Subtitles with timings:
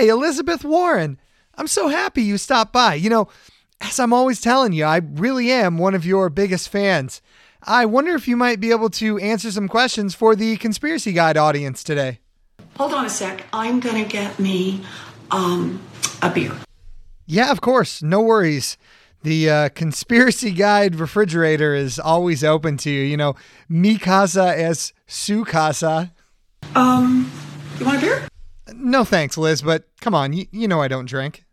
[0.00, 1.20] Hey, Elizabeth Warren,
[1.56, 2.94] I'm so happy you stopped by.
[2.94, 3.28] You know,
[3.82, 7.20] as I'm always telling you, I really am one of your biggest fans.
[7.64, 11.36] I wonder if you might be able to answer some questions for the Conspiracy Guide
[11.36, 12.20] audience today.
[12.78, 13.44] Hold on a sec.
[13.52, 14.80] I'm gonna get me
[15.30, 15.82] um,
[16.22, 16.56] a beer.
[17.26, 18.02] Yeah, of course.
[18.02, 18.78] No worries.
[19.22, 23.02] The uh, Conspiracy Guide refrigerator is always open to you.
[23.02, 23.36] You know,
[23.68, 26.10] mi casa es su casa.
[26.74, 27.30] Um,
[27.78, 28.29] you want a beer?
[28.74, 31.44] No thanks, Liz, but come on, you, you know I don't drink.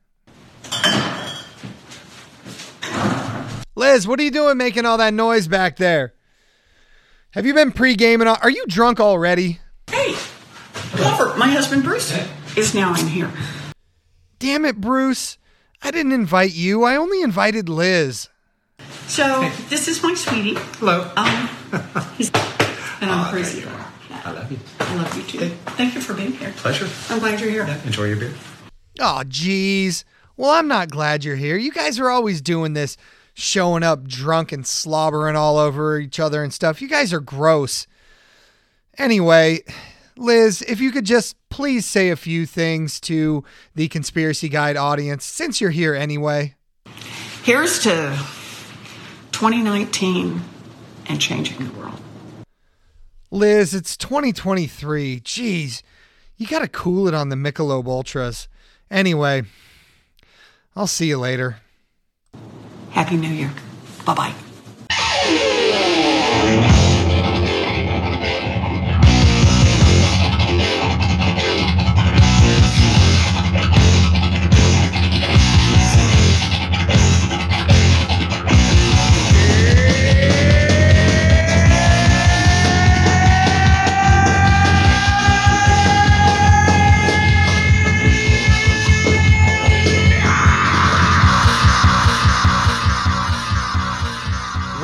[3.76, 6.14] Liz, what are you doing making all that noise back there?
[7.32, 8.28] Have you been pre-gaming?
[8.28, 9.60] Are you drunk already?
[9.90, 10.14] Hey,
[10.74, 12.12] Clover, my husband Bruce
[12.56, 13.32] is now in here.
[14.40, 15.38] Damn it, Bruce.
[15.84, 16.84] I didn't invite you.
[16.84, 18.30] I only invited Liz.
[19.08, 20.56] So this is my sweetie.
[20.80, 21.12] Hello.
[21.16, 21.50] Um,
[22.18, 22.32] he's,
[23.00, 23.62] and I'm Oh, crazy.
[23.62, 23.86] there you are.
[24.26, 24.58] I love you.
[24.88, 25.50] I love you too.
[25.76, 26.54] Thank you for being here.
[26.56, 26.88] Pleasure.
[27.14, 27.66] I'm glad you're here.
[27.66, 28.34] Yeah, enjoy your beer.
[29.00, 30.06] Oh, geez.
[30.38, 31.58] Well, I'm not glad you're here.
[31.58, 32.96] You guys are always doing this,
[33.34, 36.82] showing up drunk and slobbering all over each other and stuff.
[36.82, 37.86] You guys are gross.
[38.98, 39.64] Anyway,
[40.16, 43.44] Liz, if you could just please say a few things to
[43.76, 46.56] the Conspiracy Guide audience since you're here anyway.
[47.44, 48.18] Here's to
[49.32, 50.42] 2019
[51.08, 52.00] and changing the world.
[53.30, 55.20] Liz, it's 2023.
[55.20, 55.82] Jeez,
[56.38, 58.48] you got to cool it on the Michelob Ultras.
[58.90, 59.44] Anyway,
[60.76, 61.58] I'll see you later.
[62.92, 63.52] Happy New Year.
[64.06, 64.47] Bye bye.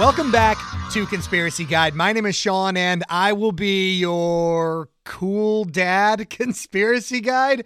[0.03, 0.57] Welcome back
[0.91, 1.95] to Conspiracy Guide.
[1.95, 7.63] My name is Shawn, and I will be your cool dad conspiracy guide.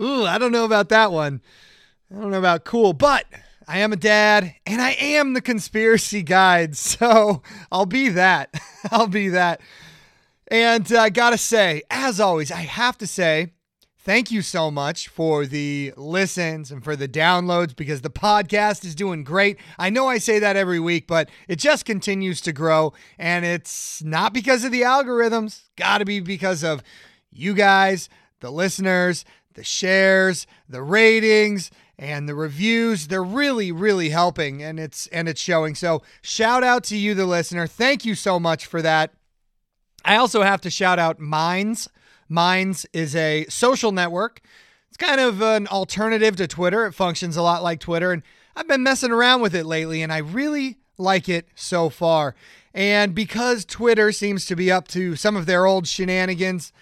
[0.00, 1.40] Ooh, I don't know about that one.
[2.10, 3.26] I don't know about cool, but
[3.68, 6.74] I am a dad and I am the conspiracy guide.
[6.76, 8.52] So I'll be that.
[8.90, 9.60] I'll be that.
[10.48, 13.52] And I gotta say, as always, I have to say,
[14.02, 18.94] thank you so much for the listens and for the downloads because the podcast is
[18.94, 19.58] doing great.
[19.78, 22.92] I know I say that every week, but it just continues to grow.
[23.18, 26.82] And it's not because of the algorithms, gotta be because of
[27.30, 28.08] you guys,
[28.40, 29.24] the listeners,
[29.54, 35.40] the shares, the ratings and the reviews they're really really helping and it's and it's
[35.40, 39.12] showing so shout out to you the listener thank you so much for that
[40.04, 41.88] I also have to shout out Minds.
[42.32, 44.40] Minds is a social network.
[44.88, 46.86] It's kind of an alternative to Twitter.
[46.86, 48.22] It functions a lot like Twitter, and
[48.56, 52.34] I've been messing around with it lately, and I really like it so far.
[52.74, 56.72] And because Twitter seems to be up to some of their old shenanigans,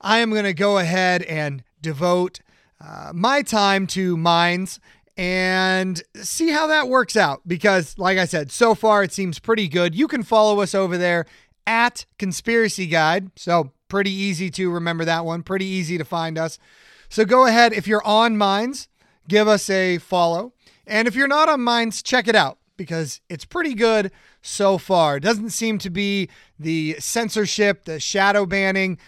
[0.00, 2.40] I am going to go ahead and devote
[2.80, 4.80] uh, my time to Minds
[5.16, 7.42] and see how that works out.
[7.46, 9.94] Because, like I said, so far it seems pretty good.
[9.94, 11.26] You can follow us over there
[11.66, 13.30] at Conspiracy Guide.
[13.36, 16.58] So, pretty easy to remember that one, pretty easy to find us.
[17.08, 17.72] So, go ahead.
[17.72, 18.88] If you're on Minds,
[19.28, 20.52] give us a follow.
[20.86, 24.10] And if you're not on Minds, check it out because it's pretty good
[24.42, 25.16] so far.
[25.16, 28.98] It doesn't seem to be the censorship, the shadow banning.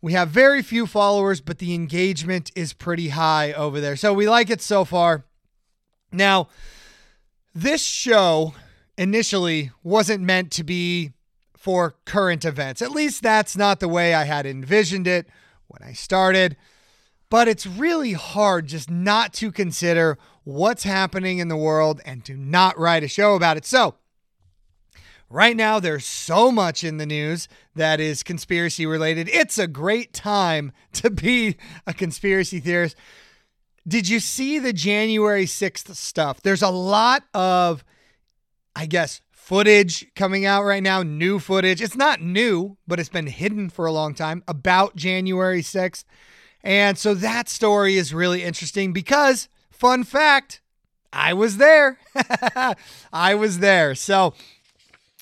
[0.00, 3.96] We have very few followers, but the engagement is pretty high over there.
[3.96, 5.24] So we like it so far.
[6.12, 6.48] Now,
[7.54, 8.54] this show
[8.96, 11.12] initially wasn't meant to be
[11.60, 12.80] for current events.
[12.80, 15.26] At least that's not the way I had envisioned it
[15.66, 16.56] when I started.
[17.28, 22.34] But it's really hard just not to consider what's happening in the world and to
[22.34, 23.66] not write a show about it.
[23.66, 23.96] So,
[25.28, 29.28] right now, there's so much in the news that is conspiracy related.
[29.28, 31.56] It's a great time to be
[31.86, 32.96] a conspiracy theorist.
[33.86, 36.40] Did you see the January 6th stuff?
[36.40, 37.84] There's a lot of,
[38.74, 41.80] I guess, footage coming out right now, new footage.
[41.82, 46.04] It's not new, but it's been hidden for a long time about January 6th.
[46.62, 50.60] And so that story is really interesting because, fun fact,
[51.12, 51.98] I was there.
[53.12, 53.94] I was there.
[53.96, 54.34] So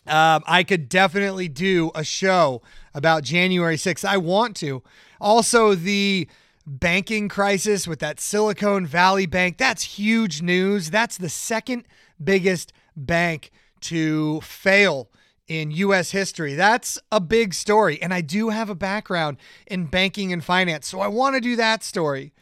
[0.06, 2.60] um, I could definitely do a show
[2.92, 4.04] about January 6th.
[4.04, 4.82] I want to.
[5.20, 6.28] Also, the
[6.66, 10.90] banking crisis with that Silicon Valley Bank, that's huge news.
[10.90, 11.84] That's the second
[12.22, 13.50] biggest bank
[13.82, 15.10] to fail
[15.46, 16.54] in US history.
[16.54, 18.00] That's a big story.
[18.02, 20.86] And I do have a background in banking and finance.
[20.86, 22.32] So I want to do that story.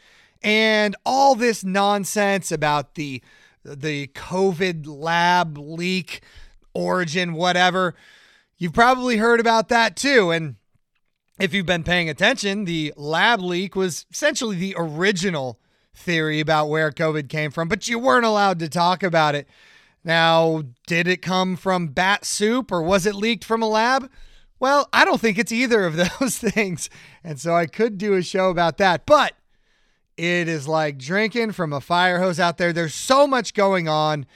[0.43, 3.23] and all this nonsense about the
[3.65, 6.23] the COVID lab leak
[6.75, 7.95] origin, whatever.
[8.59, 10.31] You've probably heard about that too.
[10.31, 10.57] And
[11.41, 15.59] if you've been paying attention, the lab leak was essentially the original
[15.95, 19.49] theory about where COVID came from, but you weren't allowed to talk about it.
[20.07, 24.09] Now, did it come from bat soup or was it leaked from a lab?
[24.61, 26.89] Well, I don't think it's either of those things.
[27.25, 29.05] And so I could do a show about that.
[29.05, 29.35] But
[30.17, 32.73] it is like drinking from a fire hose out there.
[32.73, 34.27] There's so much going on,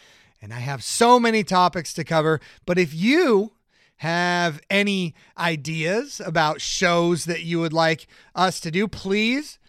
[0.43, 2.40] and I have so many topics to cover.
[2.67, 3.52] But if you
[3.99, 9.61] have any ideas about shows that you would like us to do, please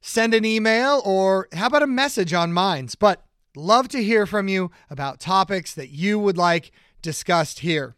[0.00, 2.94] send an email or how about a message on Minds.
[2.94, 3.26] But
[3.60, 6.72] love to hear from you about topics that you would like
[7.02, 7.94] discussed here.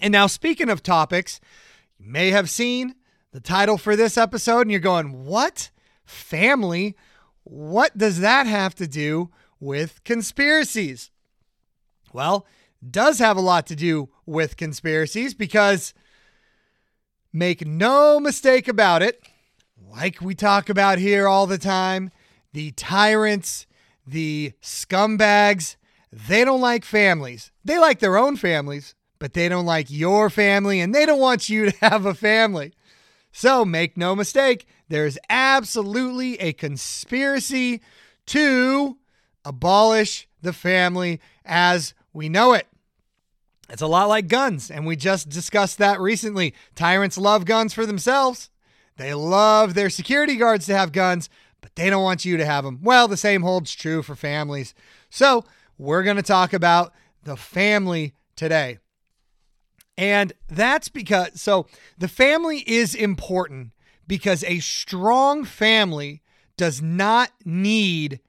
[0.00, 1.40] And now, speaking of topics,
[1.98, 2.94] you may have seen
[3.32, 5.70] the title for this episode and you're going, What?
[6.06, 6.96] family.
[7.44, 9.30] What does that have to do
[9.60, 11.10] with conspiracies?
[12.12, 12.46] Well,
[12.88, 15.92] does have a lot to do with conspiracies because
[17.32, 19.22] make no mistake about it,
[19.90, 22.10] like we talk about here all the time,
[22.52, 23.66] the tyrants,
[24.06, 25.76] the scumbags,
[26.12, 27.50] they don't like families.
[27.64, 31.48] They like their own families, but they don't like your family and they don't want
[31.48, 32.72] you to have a family.
[33.32, 37.82] So make no mistake, there is absolutely a conspiracy
[38.26, 38.96] to
[39.44, 42.66] abolish the family as we know it.
[43.68, 46.54] It's a lot like guns, and we just discussed that recently.
[46.76, 48.48] Tyrants love guns for themselves.
[48.96, 51.28] They love their security guards to have guns,
[51.76, 52.80] they don't want you to have them.
[52.82, 54.74] Well, the same holds true for families.
[55.08, 55.44] So,
[55.78, 56.92] we're going to talk about
[57.22, 58.78] the family today.
[59.98, 63.72] And that's because, so the family is important
[64.06, 66.22] because a strong family
[66.56, 68.20] does not need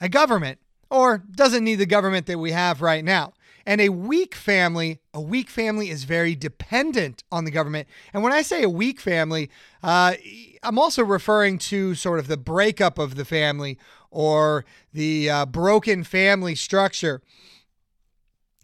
[0.00, 0.58] a government
[0.90, 3.32] or doesn't need the government that we have right now.
[3.66, 7.88] And a weak family, a weak family is very dependent on the government.
[8.12, 9.50] And when I say a weak family,
[9.82, 10.14] uh,
[10.62, 13.78] I'm also referring to sort of the breakup of the family
[14.10, 17.22] or the uh, broken family structure.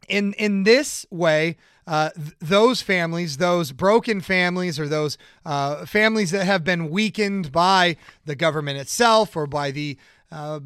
[0.08, 1.56] In in this way,
[1.86, 7.50] uh, th- those families, those broken families, or those uh, families that have been weakened
[7.50, 9.96] by the government itself or by the,
[10.30, 10.60] uh,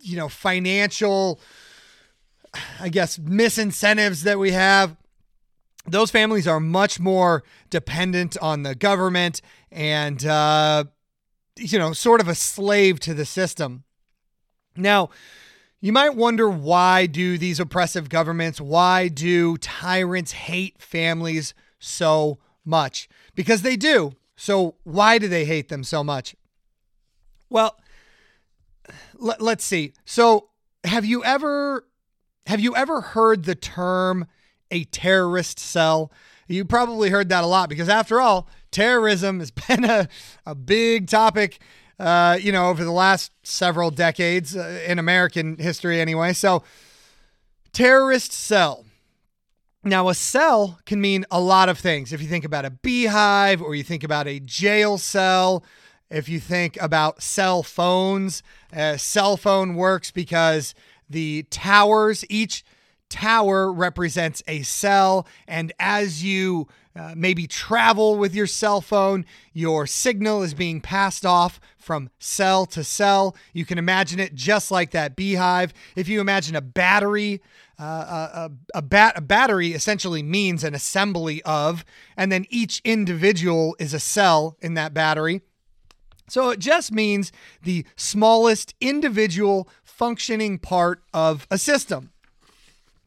[0.00, 1.40] you know, financial,
[2.80, 4.96] I guess, misincentives that we have.
[5.86, 10.84] Those families are much more dependent on the government and, uh,
[11.58, 13.84] you know, sort of a slave to the system.
[14.76, 15.10] Now,
[15.80, 23.08] you might wonder why do these oppressive governments, why do tyrants hate families so much?
[23.34, 24.12] Because they do.
[24.36, 26.36] So why do they hate them so much?
[27.48, 27.76] Well,
[29.18, 29.92] let, us see.
[30.04, 30.50] So
[30.84, 31.84] have you ever
[32.50, 34.26] have you ever heard the term
[34.70, 36.12] a terrorist cell?
[36.48, 40.08] You probably heard that a lot because after all, terrorism has been a,
[40.44, 41.60] a big topic
[42.00, 46.32] uh, you know, over the last several decades uh, in American history, anyway.
[46.32, 46.62] So,
[47.74, 48.86] terrorist cell.
[49.84, 52.12] Now, a cell can mean a lot of things.
[52.14, 55.62] If you think about a beehive or you think about a jail cell,
[56.10, 58.42] if you think about cell phones,
[58.72, 60.74] a cell phone works because
[61.10, 62.64] the towers, each
[63.10, 65.26] tower represents a cell.
[65.46, 71.26] And as you uh, maybe travel with your cell phone, your signal is being passed
[71.26, 73.36] off from cell to cell.
[73.52, 75.74] You can imagine it just like that beehive.
[75.96, 77.42] If you imagine a battery,
[77.78, 81.84] uh, a, a, a, bat, a battery essentially means an assembly of,
[82.16, 85.42] and then each individual is a cell in that battery.
[86.30, 89.68] So it just means the smallest individual
[90.00, 92.10] functioning part of a system.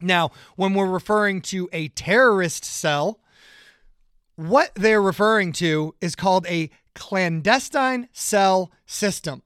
[0.00, 3.18] Now, when we're referring to a terrorist cell,
[4.36, 9.42] what they're referring to is called a clandestine cell system.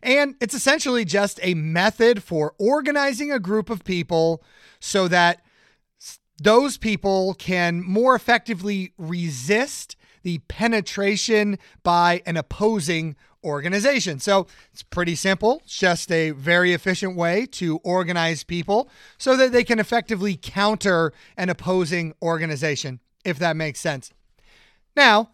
[0.00, 4.40] And it's essentially just a method for organizing a group of people
[4.78, 5.44] so that
[6.40, 14.18] those people can more effectively resist the penetration by an opposing organization.
[14.18, 15.60] So it's pretty simple.
[15.64, 21.12] It's just a very efficient way to organize people so that they can effectively counter
[21.36, 24.12] an opposing organization, if that makes sense.
[24.96, 25.30] Now,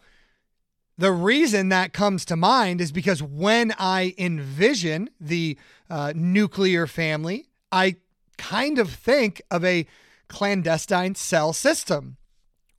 [0.97, 5.57] the reason that comes to mind is because when I envision the
[5.88, 7.97] uh, nuclear family, I
[8.37, 9.87] kind of think of a
[10.29, 12.17] clandestine cell system.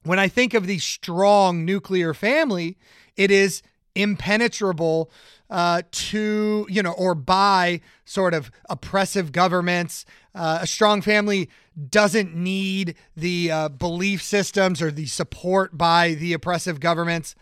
[0.04, 2.78] When I think of the strong nuclear family,
[3.16, 3.62] it is
[3.96, 5.12] impenetrable
[5.50, 10.06] uh, to, you know, or by sort of oppressive governments.
[10.36, 11.50] Uh, a strong family
[11.90, 17.36] doesn't need the uh, belief systems or the support by the oppressive governments.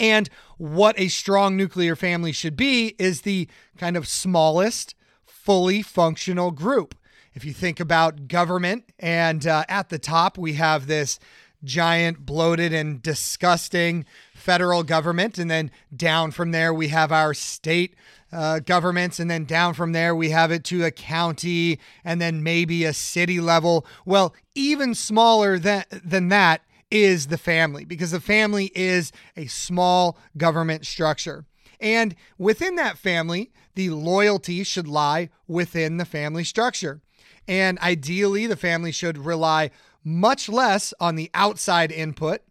[0.00, 3.48] And what a strong nuclear family should be is the
[3.78, 6.94] kind of smallest, fully functional group.
[7.32, 11.18] If you think about government, and uh, at the top, we have this
[11.64, 14.04] giant, bloated, and disgusting
[14.44, 15.38] federal government.
[15.38, 17.94] And then down from there, we have our state
[18.30, 19.18] uh, governments.
[19.18, 22.92] And then down from there, we have it to a county and then maybe a
[22.92, 23.86] city level.
[24.04, 26.60] Well, even smaller than, than that
[26.90, 31.46] is the family because the family is a small government structure.
[31.80, 37.00] And within that family, the loyalty should lie within the family structure.
[37.48, 39.70] And ideally, the family should rely
[40.04, 42.42] much less on the outside input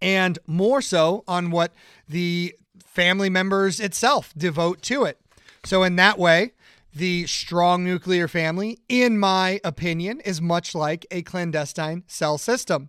[0.00, 1.72] and more so on what
[2.08, 5.20] the family members itself devote to it.
[5.64, 6.52] So, in that way,
[6.94, 12.88] the strong nuclear family, in my opinion, is much like a clandestine cell system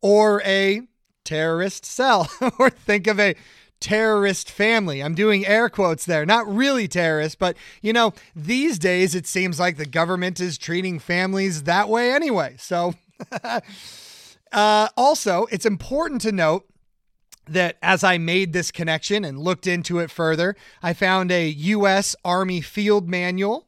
[0.00, 0.82] or a
[1.24, 3.36] terrorist cell, or think of a
[3.80, 5.02] terrorist family.
[5.02, 6.24] I'm doing air quotes there.
[6.26, 10.98] Not really terrorist, but you know, these days it seems like the government is treating
[10.98, 12.56] families that way anyway.
[12.58, 12.94] So,
[14.54, 16.66] uh, also, it's important to note
[17.46, 22.16] that as I made this connection and looked into it further, I found a U.S.
[22.24, 23.66] Army field manual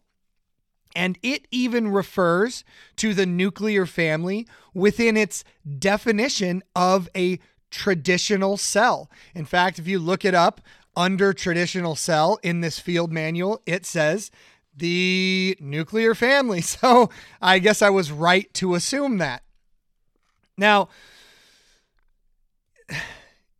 [0.94, 2.64] and it even refers
[2.96, 5.44] to the nuclear family within its
[5.78, 7.38] definition of a
[7.70, 9.10] traditional cell.
[9.34, 10.62] In fact, if you look it up
[10.96, 14.30] under traditional cell in this field manual, it says
[14.74, 16.62] the nuclear family.
[16.66, 17.10] So
[17.42, 19.42] I guess I was right to assume that.
[20.56, 20.88] Now,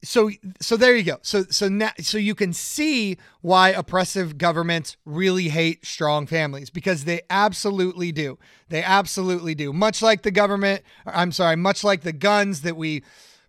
[0.07, 1.19] so so there you go.
[1.23, 7.05] So so now so you can see why oppressive governments really hate strong families because
[7.05, 8.38] they absolutely do.
[8.69, 9.73] They absolutely do.
[9.73, 13.03] Much like the government, I'm sorry, much like the guns that we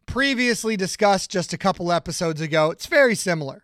[0.08, 3.64] previously discussed just a couple episodes ago, it's very similar.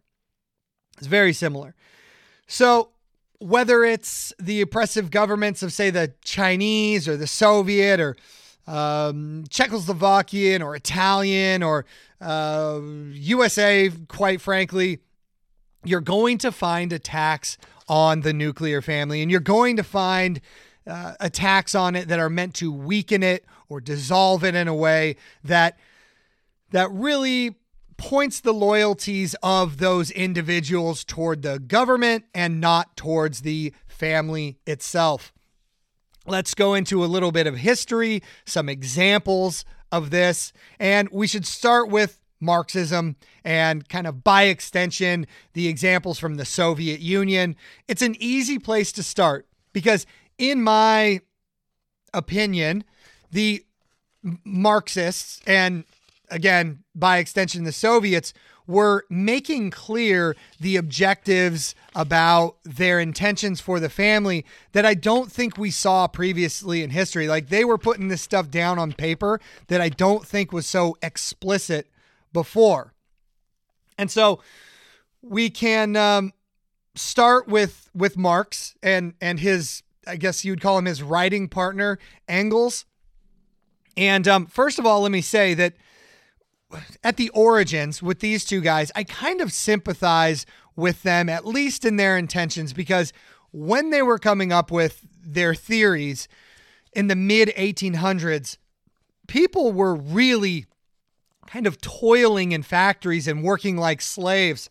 [0.97, 1.73] It's very similar.
[2.45, 2.89] So
[3.39, 8.15] whether it's the oppressive governments of say the Chinese or the Soviet or
[8.67, 11.85] um, Czechoslovakian or Italian or
[12.21, 12.79] uh,
[13.13, 14.99] USA, quite frankly,
[15.83, 17.57] you're going to find attacks
[17.89, 20.39] on the nuclear family and you're going to find
[20.87, 24.75] uh, attacks on it that are meant to weaken it or dissolve it in a
[24.75, 25.77] way that
[26.71, 27.55] that really
[27.97, 35.31] points the loyalties of those individuals toward the government and not towards the family itself.
[36.25, 41.45] Let's go into a little bit of history, some examples of this, and we should
[41.45, 47.55] start with Marxism and kind of by extension, the examples from the Soviet Union.
[47.87, 50.05] It's an easy place to start because,
[50.37, 51.21] in my
[52.13, 52.83] opinion,
[53.31, 53.65] the
[54.45, 55.83] Marxists and
[56.29, 58.33] again, by extension, the Soviets
[58.67, 65.57] were making clear the objectives about their intentions for the family that I don't think
[65.57, 67.27] we saw previously in history.
[67.27, 70.97] Like they were putting this stuff down on paper that I don't think was so
[71.01, 71.89] explicit
[72.31, 72.93] before.
[73.97, 74.41] And so
[75.21, 76.33] we can um,
[76.95, 81.99] start with with Marx and and his I guess you'd call him his writing partner
[82.27, 82.85] Engels.
[83.95, 85.73] And um, first of all, let me say that
[87.03, 91.85] at the origins with these two guys, I kind of sympathize with them, at least
[91.85, 93.13] in their intentions, because
[93.51, 96.27] when they were coming up with their theories
[96.93, 98.57] in the mid 1800s,
[99.27, 100.65] people were really
[101.47, 104.69] kind of toiling in factories and working like slaves.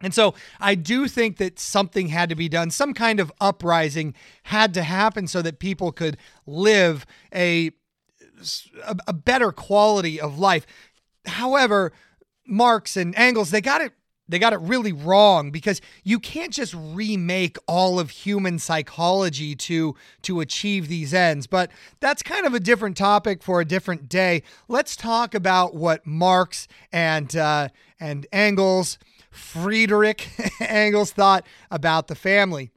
[0.00, 2.70] And so I do think that something had to be done.
[2.70, 7.72] Some kind of uprising had to happen so that people could live a
[9.06, 10.64] a, better quality of life.
[11.28, 11.92] However,
[12.46, 13.92] Marx and Engels, they got it
[14.28, 19.94] they got it really wrong because you can't just remake all of human psychology to
[20.22, 21.46] to achieve these ends.
[21.46, 21.70] But
[22.00, 24.42] that's kind of a different topic for a different day.
[24.68, 27.68] Let's talk about what marx and uh,
[27.98, 28.98] and engels
[29.30, 30.28] friedrich
[30.60, 32.70] engels thought about the family.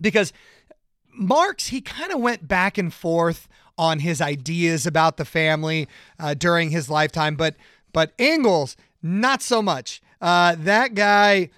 [0.00, 0.32] Because
[1.14, 6.34] marx he kind of went back and forth on his ideas about the family uh,
[6.34, 7.56] during his lifetime, but
[7.92, 10.02] but Engels not so much.
[10.20, 11.50] Uh, that guy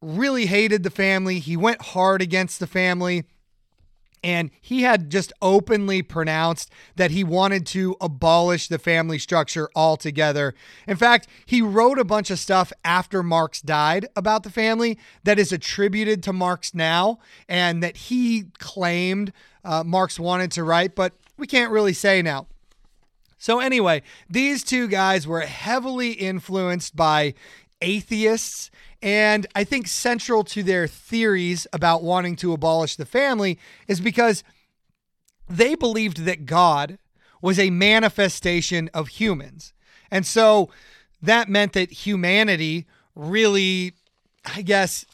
[0.00, 1.38] really hated the family.
[1.38, 3.24] He went hard against the family.
[4.24, 10.54] And he had just openly pronounced that he wanted to abolish the family structure altogether.
[10.88, 15.38] In fact, he wrote a bunch of stuff after Marx died about the family that
[15.38, 19.32] is attributed to Marx now and that he claimed
[19.64, 22.46] uh, Marx wanted to write, but we can't really say now.
[23.38, 27.34] So, anyway, these two guys were heavily influenced by
[27.80, 28.70] atheists.
[29.02, 34.42] And I think central to their theories about wanting to abolish the family is because
[35.48, 36.98] they believed that God
[37.42, 39.74] was a manifestation of humans.
[40.10, 40.70] And so
[41.22, 43.92] that meant that humanity really,
[44.44, 45.04] I guess,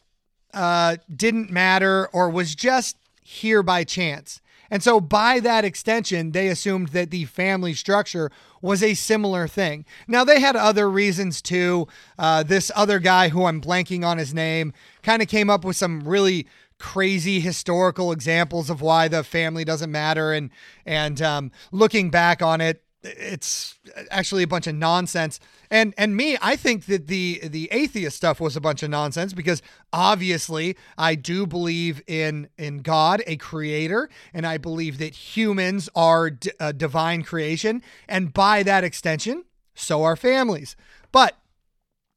[0.53, 4.41] uh, didn't matter or was just here by chance.
[4.69, 9.85] And so, by that extension, they assumed that the family structure was a similar thing.
[10.07, 11.87] Now, they had other reasons too.
[12.17, 15.75] Uh, this other guy, who I'm blanking on his name, kind of came up with
[15.75, 16.47] some really
[16.79, 20.33] crazy historical examples of why the family doesn't matter.
[20.33, 20.49] And
[20.85, 23.75] and um, looking back on it, it's
[24.09, 25.39] actually a bunch of nonsense.
[25.73, 29.33] And and me, I think that the the atheist stuff was a bunch of nonsense
[29.33, 35.89] because obviously I do believe in in God, a creator, and I believe that humans
[35.95, 40.75] are d- a divine creation, and by that extension, so are families.
[41.11, 41.39] But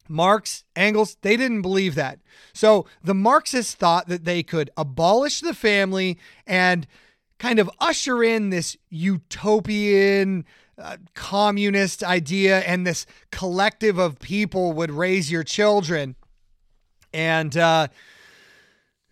[0.07, 2.19] Marx, Engels, they didn't believe that.
[2.53, 6.87] So the Marxists thought that they could abolish the family and
[7.39, 10.45] kind of usher in this utopian
[10.79, 16.17] uh, communist idea and this collective of people would raise your children.
[17.13, 17.89] And uh,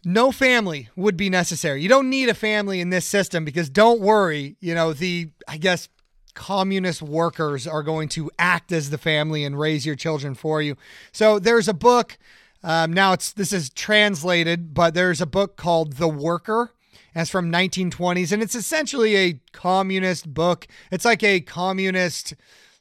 [0.04, 1.82] no family would be necessary.
[1.82, 5.56] You don't need a family in this system because don't worry you know the i
[5.56, 5.88] guess
[6.34, 10.76] communist workers are going to act as the family and raise your children for you.
[11.12, 12.18] So there's a book
[12.62, 16.72] um, now it's this is translated but there's a book called the worker
[17.14, 20.66] as from 1920s, and it's essentially a communist book.
[20.90, 22.34] It's like a communist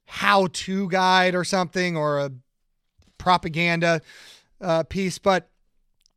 [0.06, 2.32] how-to guide or something, or a
[3.18, 4.02] propaganda
[4.62, 5.18] uh, piece.
[5.18, 5.50] But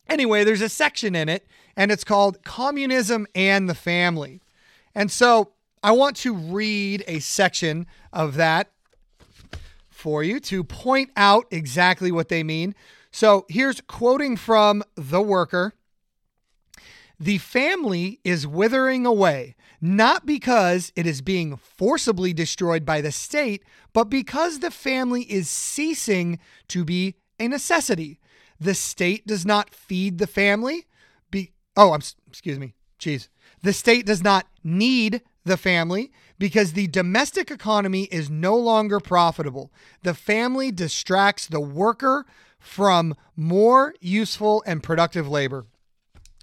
[0.08, 1.46] anyway, there's a section in it,
[1.76, 4.40] and it's called "Communism and the Family."
[4.94, 5.52] And so
[5.82, 8.70] I want to read a section of that
[9.90, 12.74] for you to point out exactly what they mean.
[13.10, 15.74] So here's quoting from The Worker.
[17.18, 23.64] The family is withering away, not because it is being forcibly destroyed by the state,
[23.94, 28.20] but because the family is ceasing to be a necessity.
[28.60, 30.86] The state does not feed the family.
[31.30, 32.74] Be oh, I'm excuse me.
[32.98, 33.28] Jeez.
[33.62, 39.72] The state does not need the family because the domestic economy is no longer profitable.
[40.02, 42.26] The family distracts the worker
[42.58, 45.66] from more useful and productive labor.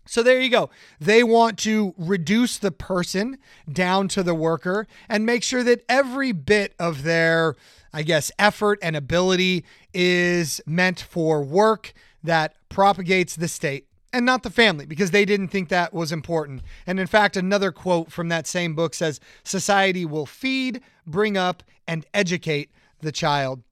[0.05, 0.69] So there you go.
[0.99, 3.37] They want to reduce the person
[3.71, 7.55] down to the worker and make sure that every bit of their,
[7.93, 9.63] I guess, effort and ability
[9.93, 15.47] is meant for work that propagates the state and not the family because they didn't
[15.47, 16.61] think that was important.
[16.85, 21.63] And in fact, another quote from that same book says society will feed, bring up,
[21.87, 23.63] and educate the child.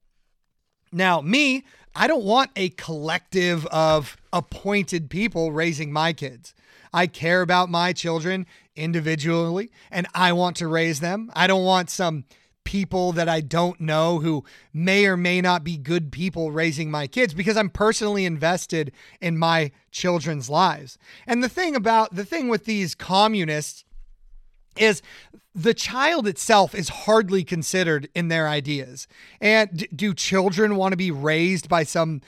[0.90, 1.64] Now, me,
[1.94, 6.54] I don't want a collective of appointed people raising my kids.
[6.92, 11.30] I care about my children individually and I want to raise them.
[11.34, 12.24] I don't want some
[12.64, 17.06] people that I don't know who may or may not be good people raising my
[17.06, 20.98] kids because I'm personally invested in my children's lives.
[21.26, 23.84] And the thing about the thing with these communists
[24.76, 25.02] is
[25.54, 29.06] the child itself is hardly considered in their ideas.
[29.40, 32.22] And do children want to be raised by some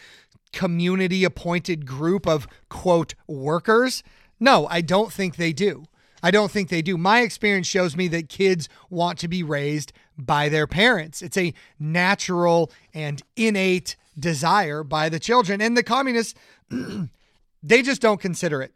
[0.54, 4.02] community appointed group of quote workers?
[4.40, 5.84] No, I don't think they do.
[6.22, 6.96] I don't think they do.
[6.96, 11.20] My experience shows me that kids want to be raised by their parents.
[11.20, 15.60] It's a natural and innate desire by the children.
[15.60, 16.34] And the communists,
[17.62, 18.72] they just don't consider it.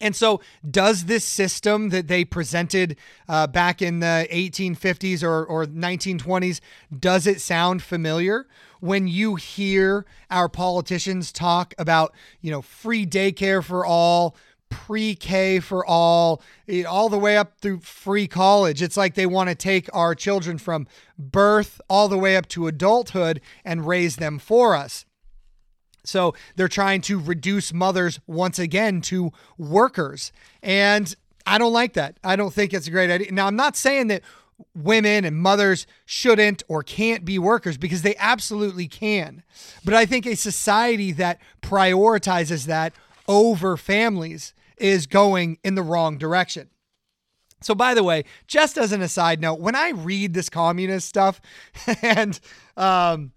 [0.00, 2.96] And so, does this system that they presented
[3.28, 6.60] uh, back in the 1850s or, or 1920s,
[6.98, 8.46] does it sound familiar?
[8.80, 14.36] When you hear our politicians talk about, you know, free daycare for all,
[14.68, 16.42] pre-K for all,
[16.86, 18.82] all the way up through free college.
[18.82, 20.86] It's like they want to take our children from
[21.18, 25.05] birth all the way up to adulthood and raise them for us.
[26.06, 30.32] So they're trying to reduce mothers once again to workers.
[30.62, 31.14] And
[31.46, 32.18] I don't like that.
[32.24, 33.32] I don't think it's a great idea.
[33.32, 34.22] Now, I'm not saying that
[34.74, 39.42] women and mothers shouldn't or can't be workers because they absolutely can.
[39.84, 42.92] But I think a society that prioritizes that
[43.28, 46.70] over families is going in the wrong direction.
[47.62, 51.40] So, by the way, just as an aside note, when I read this communist stuff,
[52.02, 52.38] and
[52.76, 53.32] um,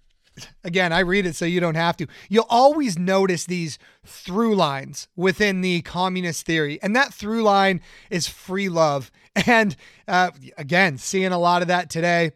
[0.64, 5.08] again, I read it so you don't have to, you'll always notice these through lines
[5.16, 6.80] within the communist theory.
[6.82, 9.12] And that through line is free love.
[9.46, 9.76] And
[10.08, 12.32] uh, again, seeing a lot of that today.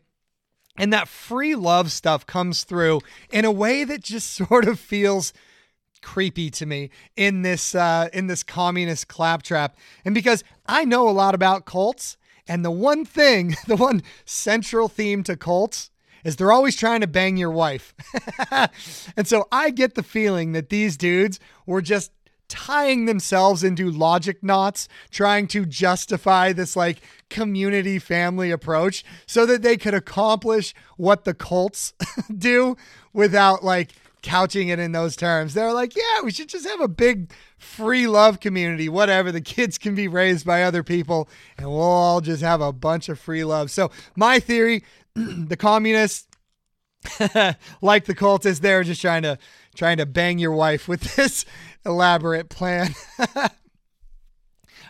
[0.78, 5.34] And that free love stuff comes through in a way that just sort of feels
[6.02, 9.76] creepy to me in this uh, in this communist claptrap.
[10.06, 14.88] And because I know a lot about cults, and the one thing, the one central
[14.88, 15.90] theme to cults
[16.24, 17.94] is they're always trying to bang your wife.
[19.18, 22.12] and so I get the feeling that these dudes were just
[22.50, 29.62] tying themselves into logic knots, trying to justify this like community family approach so that
[29.64, 31.94] they could accomplish what the cults
[32.38, 32.78] do
[33.12, 35.54] without like couching it in those terms.
[35.54, 39.32] They're like, yeah, we should just have a big free love community, whatever.
[39.32, 43.10] The kids can be raised by other people and we'll all just have a bunch
[43.10, 43.70] of free love.
[43.70, 44.84] So, my theory
[45.16, 46.28] the communists,
[47.82, 49.38] like the cultists, they're just trying to
[49.76, 51.46] trying to bang your wife with this
[51.86, 52.94] elaborate plan.
[53.36, 53.50] all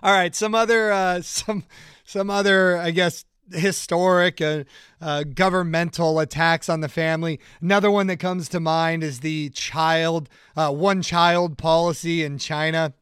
[0.03, 1.65] right, some other uh, some
[2.05, 4.63] some other I guess historic uh,
[5.01, 7.39] uh, governmental attacks on the family.
[7.61, 12.93] Another one that comes to mind is the child, uh, one child policy in China.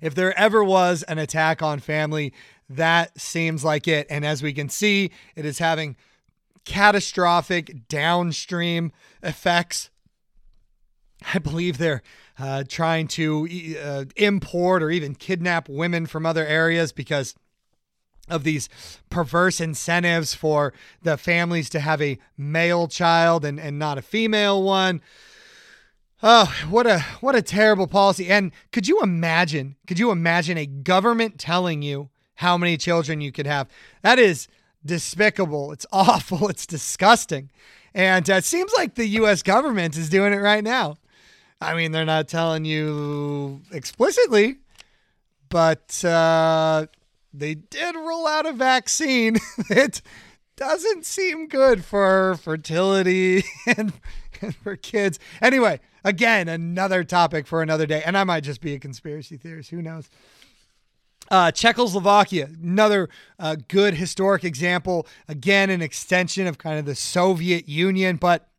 [0.00, 2.32] If there ever was an attack on family,
[2.76, 4.06] that seems like it.
[4.10, 5.96] And as we can see, it is having
[6.64, 9.90] catastrophic downstream effects.
[11.34, 12.02] I believe they're
[12.38, 17.34] uh, trying to uh, import or even kidnap women from other areas because
[18.28, 18.68] of these
[19.10, 24.62] perverse incentives for the families to have a male child and, and not a female
[24.62, 25.00] one.
[26.22, 28.28] Oh, what a what a terrible policy.
[28.28, 32.10] And could you imagine, could you imagine a government telling you
[32.42, 33.68] how many children you could have?
[34.02, 34.48] That is
[34.84, 35.72] despicable.
[35.72, 36.48] It's awful.
[36.48, 37.50] It's disgusting.
[37.94, 40.96] And uh, it seems like the US government is doing it right now.
[41.60, 44.56] I mean, they're not telling you explicitly,
[45.48, 46.86] but uh,
[47.32, 49.34] they did roll out a vaccine
[49.68, 50.02] that
[50.56, 53.92] doesn't seem good for fertility and,
[54.40, 55.20] and for kids.
[55.40, 58.02] Anyway, again, another topic for another day.
[58.04, 59.70] And I might just be a conspiracy theorist.
[59.70, 60.10] Who knows?
[61.32, 65.06] Uh, Czechoslovakia, another uh, good historic example.
[65.26, 68.50] Again, an extension of kind of the Soviet Union, but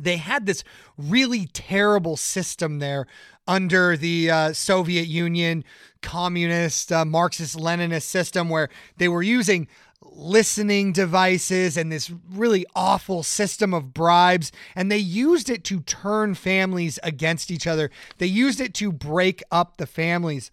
[0.00, 0.64] they had this
[0.98, 3.06] really terrible system there
[3.46, 5.62] under the uh, Soviet Union
[6.00, 9.68] communist, uh, Marxist Leninist system where they were using
[10.00, 14.50] listening devices and this really awful system of bribes.
[14.74, 19.40] And they used it to turn families against each other, they used it to break
[19.52, 20.50] up the families.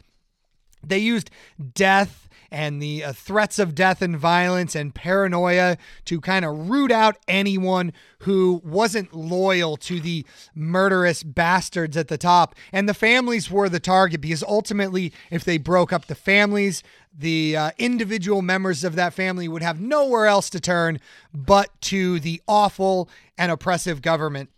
[0.84, 1.30] They used
[1.74, 6.92] death and the uh, threats of death and violence and paranoia to kind of root
[6.92, 12.56] out anyone who wasn't loyal to the murderous bastards at the top.
[12.72, 16.84] And the families were the target because ultimately, if they broke up the families,
[17.16, 21.00] the uh, individual members of that family would have nowhere else to turn
[21.34, 24.50] but to the awful and oppressive government.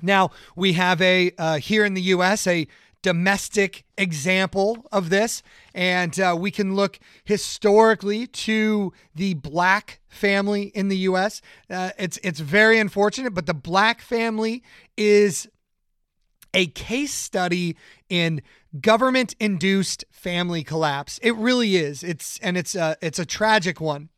[0.00, 2.68] Now, we have a, uh, here in the US, a
[3.02, 5.42] domestic example of this.
[5.74, 11.40] And uh, we can look historically to the black family in the U.S.
[11.70, 14.62] Uh, it's it's very unfortunate, but the black family
[14.96, 15.48] is
[16.54, 17.76] a case study
[18.08, 18.42] in
[18.80, 21.18] government-induced family collapse.
[21.22, 22.02] It really is.
[22.02, 24.08] It's and it's a, it's a tragic one.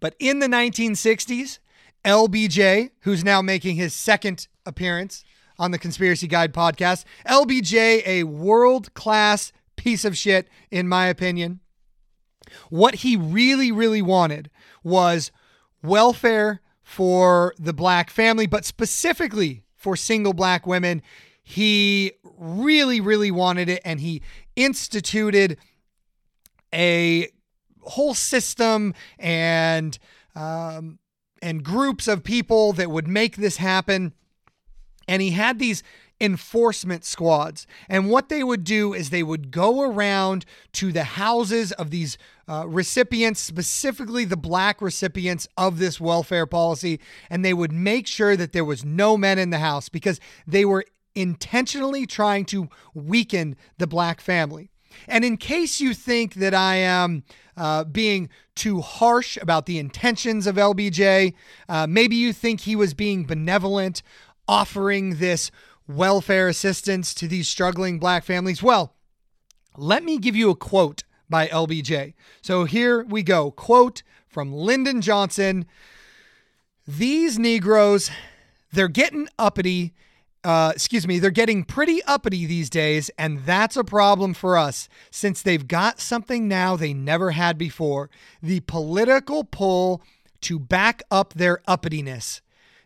[0.00, 1.58] But in the 1960s,
[2.04, 5.24] LBJ, who's now making his second appearance
[5.62, 7.04] on the Conspiracy Guide podcast.
[7.24, 11.60] LBJ, a world class piece of shit, in my opinion.
[12.68, 14.50] What he really, really wanted
[14.82, 15.30] was
[15.80, 21.00] welfare for the black family, but specifically for single black women.
[21.44, 24.20] He really, really wanted it, and he
[24.56, 25.58] instituted
[26.74, 27.28] a
[27.82, 29.96] whole system and
[30.34, 30.98] um,
[31.40, 34.12] and groups of people that would make this happen.
[35.12, 35.82] And he had these
[36.22, 37.66] enforcement squads.
[37.86, 42.16] And what they would do is they would go around to the houses of these
[42.48, 46.98] uh, recipients, specifically the black recipients of this welfare policy,
[47.28, 50.64] and they would make sure that there was no men in the house because they
[50.64, 54.70] were intentionally trying to weaken the black family.
[55.06, 60.46] And in case you think that I am uh, being too harsh about the intentions
[60.46, 61.34] of LBJ,
[61.68, 64.02] uh, maybe you think he was being benevolent
[64.48, 65.50] offering this
[65.86, 68.62] welfare assistance to these struggling black families?
[68.62, 68.94] Well,
[69.76, 72.14] let me give you a quote by LBJ.
[72.42, 73.50] So here we go.
[73.50, 75.66] Quote from Lyndon Johnson
[76.86, 78.10] These Negroes,
[78.72, 79.94] they're getting uppity.
[80.44, 84.88] Uh, excuse me, they're getting pretty uppity these days, and that's a problem for us
[85.10, 88.10] since they've got something now they never had before
[88.42, 90.02] the political pull
[90.40, 92.40] to back up their uppityness.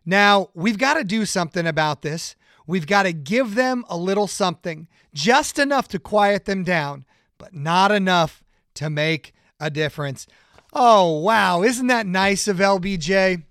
[0.07, 2.37] Now, we've got to do something about this.
[2.67, 7.05] We've got to give them a little something, just enough to quiet them down,
[7.39, 10.27] but not enough to make a difference.
[10.73, 11.63] Oh, wow.
[11.63, 13.43] Isn't that nice of LBJ?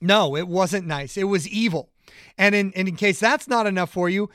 [0.00, 1.16] No, it wasn't nice.
[1.16, 1.90] It was evil.
[2.36, 4.28] And in, and in case that's not enough for you,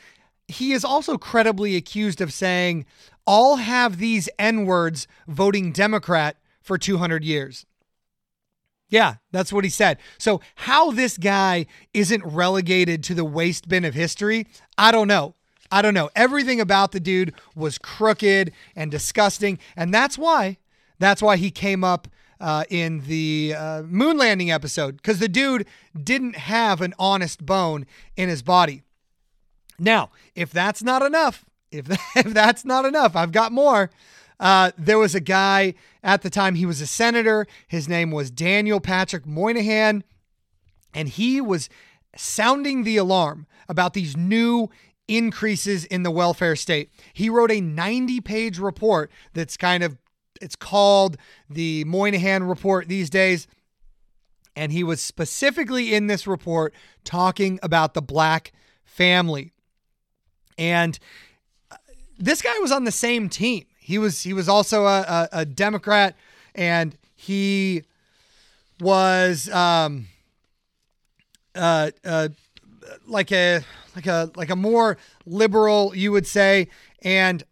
[0.48, 2.86] he is also credibly accused of saying,
[3.28, 7.66] I'll have these N words voting Democrat for 200 years.
[8.90, 10.00] Yeah, that's what he said.
[10.18, 14.48] So, how this guy isn't relegated to the waste bin of history,
[14.78, 15.36] I don't know.
[15.72, 16.10] I don't know.
[16.16, 19.60] Everything about the dude was crooked and disgusting.
[19.76, 20.58] And that's why,
[20.98, 22.08] that's why he came up
[22.40, 25.68] uh, in the uh, moon landing episode, because the dude
[26.02, 28.82] didn't have an honest bone in his body.
[29.78, 33.92] Now, if that's not enough, if, if that's not enough, I've got more.
[34.40, 35.74] Uh, there was a guy
[36.04, 37.46] at the time, he was a senator.
[37.68, 40.04] His name was Daniel Patrick Moynihan,
[40.94, 41.70] and he was
[42.16, 44.70] sounding the alarm about these new
[45.08, 46.92] increases in the welfare state.
[47.14, 49.98] He wrote a 90 page report that's kind of
[50.42, 51.18] it's called
[51.50, 53.48] the Moynihan report these days
[54.60, 56.74] and he was specifically in this report
[57.06, 58.52] talking about the black
[58.84, 59.54] family.
[60.58, 61.00] And
[61.72, 61.78] uh,
[62.18, 63.66] this guy was on the same team.
[63.90, 66.16] He was he was also a, a, a Democrat,
[66.54, 67.82] and he
[68.80, 70.06] was um,
[71.56, 72.30] uh, uh,
[73.08, 73.62] like a
[73.96, 76.68] like a like a more liberal, you would say,
[77.02, 77.44] and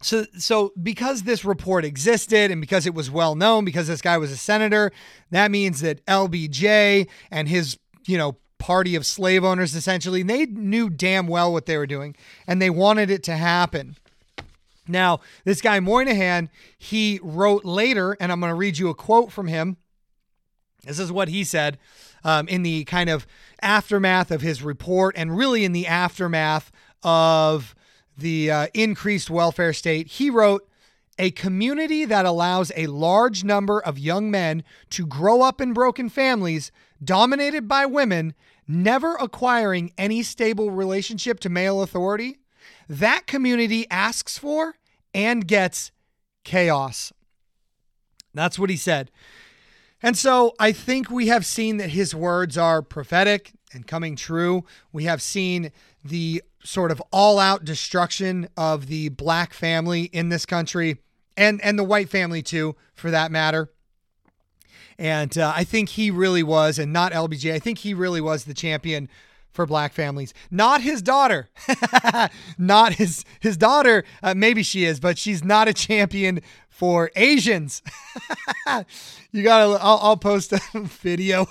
[0.00, 4.16] so so because this report existed and because it was well known, because this guy
[4.16, 4.92] was a senator,
[5.30, 10.88] that means that LBJ and his you know party of slave owners essentially they knew
[10.88, 13.94] damn well what they were doing and they wanted it to happen
[14.86, 19.32] now, this guy Moynihan, he wrote later, and I'm going to read you a quote
[19.32, 19.76] from him.
[20.84, 21.78] This is what he said
[22.22, 23.26] um, in the kind of
[23.62, 26.70] aftermath of his report, and really in the aftermath
[27.02, 27.74] of
[28.16, 30.06] the uh, increased welfare state.
[30.08, 30.68] He wrote,
[31.18, 36.08] a community that allows a large number of young men to grow up in broken
[36.08, 38.34] families dominated by women,
[38.66, 42.38] never acquiring any stable relationship to male authority,
[42.88, 44.74] that community asks for
[45.12, 45.92] and gets
[46.44, 47.12] chaos.
[48.32, 49.10] That's what he said.
[50.02, 54.64] And so I think we have seen that his words are prophetic and coming true.
[54.92, 55.72] We have seen
[56.04, 60.98] the sort of all out destruction of the black family in this country
[61.36, 63.70] and, and the white family too, for that matter.
[64.98, 68.44] And uh, I think he really was, and not LBJ, I think he really was
[68.44, 69.08] the champion
[69.54, 70.34] for black families.
[70.50, 71.48] Not his daughter.
[72.58, 74.04] not his his daughter.
[74.22, 77.80] Uh, maybe she is, but she's not a champion for Asians.
[79.32, 79.78] you gotta.
[79.80, 81.46] I'll, I'll, post a video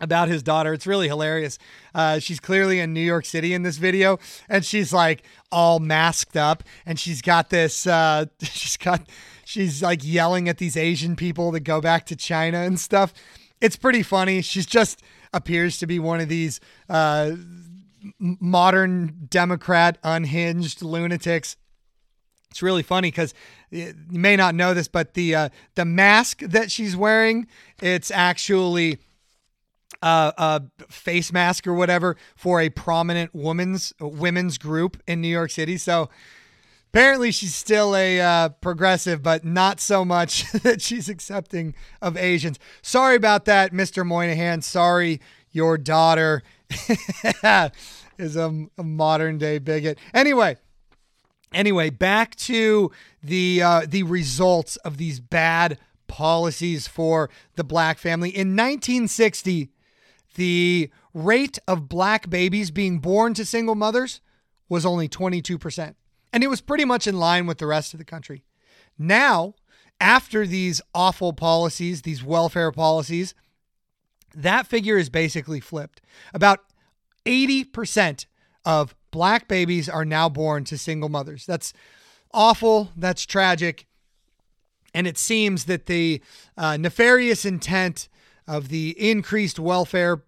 [0.00, 0.72] about his daughter.
[0.72, 1.58] It's really hilarious.
[1.94, 6.36] Uh, she's clearly in New York City in this video, and she's like all masked
[6.36, 7.86] up, and she's got this.
[7.86, 9.06] Uh, she's got.
[9.44, 13.12] She's like yelling at these Asian people that go back to China and stuff.
[13.60, 14.40] It's pretty funny.
[14.40, 15.02] She's just
[15.34, 17.32] appears to be one of these uh,
[18.18, 21.56] modern Democrat unhinged lunatics.
[22.50, 23.34] It's really funny because
[23.70, 27.48] you may not know this, but the uh, the mask that she's wearing,
[27.82, 28.98] it's actually
[30.02, 35.50] uh, a face mask or whatever for a prominent women's women's group in New York
[35.50, 35.76] City.
[35.76, 36.10] So
[36.94, 42.56] apparently she's still a uh, progressive, but not so much that she's accepting of Asians.
[42.82, 44.06] Sorry about that, Mr.
[44.06, 44.62] Moynihan.
[44.62, 46.44] Sorry, your daughter
[48.16, 49.98] is a, a, modern day bigot.
[50.14, 50.56] Anyway,
[51.52, 52.92] anyway, back to
[53.24, 59.68] the uh, the results of these bad policies for the black family in 1960.
[60.36, 64.20] The rate of black babies being born to single mothers
[64.68, 65.96] was only 22 percent.
[66.34, 68.42] And it was pretty much in line with the rest of the country.
[68.98, 69.54] Now,
[70.00, 73.34] after these awful policies, these welfare policies,
[74.34, 76.00] that figure is basically flipped.
[76.34, 76.58] About
[77.24, 78.26] 80%
[78.64, 81.46] of black babies are now born to single mothers.
[81.46, 81.72] That's
[82.32, 82.90] awful.
[82.96, 83.86] That's tragic.
[84.92, 86.20] And it seems that the
[86.56, 88.08] uh, nefarious intent
[88.48, 90.24] of the increased welfare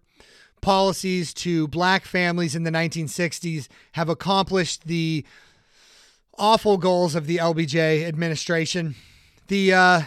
[0.61, 5.25] policies to black families in the 1960s have accomplished the
[6.37, 8.95] awful goals of the LBJ administration.
[9.47, 10.01] The uh,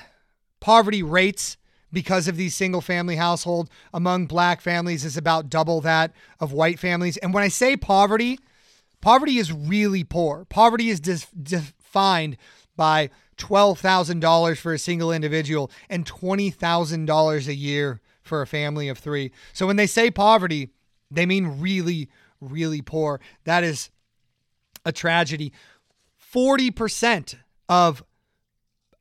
[0.61, 1.57] poverty rates
[1.93, 6.79] because of these single family household among black families is about double that of white
[6.79, 7.17] families.
[7.17, 8.39] And when I say poverty,
[9.01, 10.45] poverty is really poor.
[10.45, 12.37] Poverty is defined
[12.77, 19.33] by $12,000 for a single individual and $20,000 a year for a family of three.
[19.53, 20.71] So when they say poverty,
[21.11, 22.09] they mean really,
[22.41, 23.21] really poor.
[23.45, 23.91] That is
[24.85, 25.53] a tragedy.
[26.33, 27.37] 40%
[27.69, 28.05] of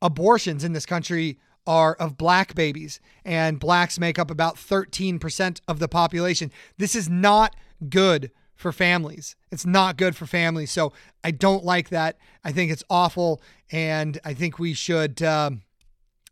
[0.02, 5.78] abortions in this country are of black babies, and blacks make up about 13% of
[5.78, 6.50] the population.
[6.78, 7.54] This is not
[7.88, 9.36] good for families.
[9.50, 10.70] It's not good for families.
[10.70, 12.18] So I don't like that.
[12.44, 13.40] I think it's awful,
[13.70, 15.62] and I think we should um,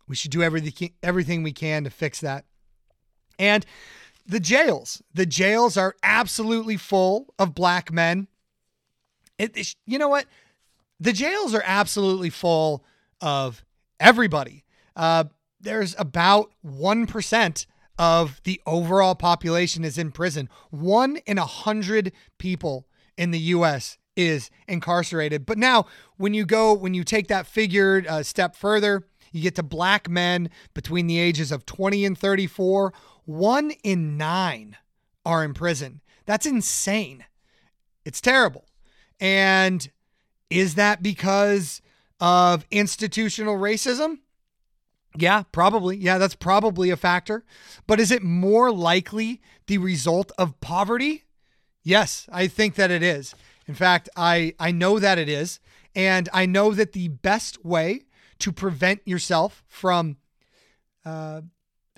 [0.08, 2.44] we should do everything everything we can to fix that.
[3.38, 3.64] And
[4.26, 8.28] the jails, the jails are absolutely full of black men.
[9.38, 10.26] It, it, you know what?
[11.00, 12.84] The jails are absolutely full
[13.20, 13.64] of
[14.00, 14.64] everybody.
[14.96, 15.24] Uh,
[15.60, 17.66] there's about 1%
[17.98, 20.48] of the overall population is in prison.
[20.70, 23.98] One in a hundred people in the U.S.
[24.16, 25.44] is incarcerated.
[25.44, 29.56] But now, when you go, when you take that figure a step further, you get
[29.56, 32.92] to black men between the ages of 20 and 34.
[33.24, 34.76] One in nine
[35.26, 36.00] are in prison.
[36.24, 37.24] That's insane.
[38.04, 38.64] It's terrible.
[39.20, 39.90] And
[40.50, 41.80] is that because
[42.20, 44.18] of institutional racism?
[45.16, 45.96] Yeah, probably.
[45.96, 47.44] Yeah, that's probably a factor.
[47.86, 51.24] But is it more likely the result of poverty?
[51.82, 53.34] Yes, I think that it is.
[53.66, 55.60] In fact, I, I know that it is.
[55.94, 58.02] And I know that the best way
[58.38, 60.16] to prevent yourself from
[61.04, 61.42] uh,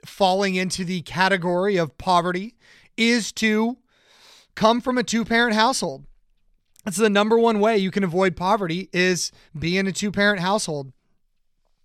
[0.07, 2.55] falling into the category of poverty
[2.97, 3.79] is to
[4.55, 6.07] come from a two parent household.
[6.85, 10.41] That's the number one way you can avoid poverty is be in a two parent
[10.41, 10.93] household.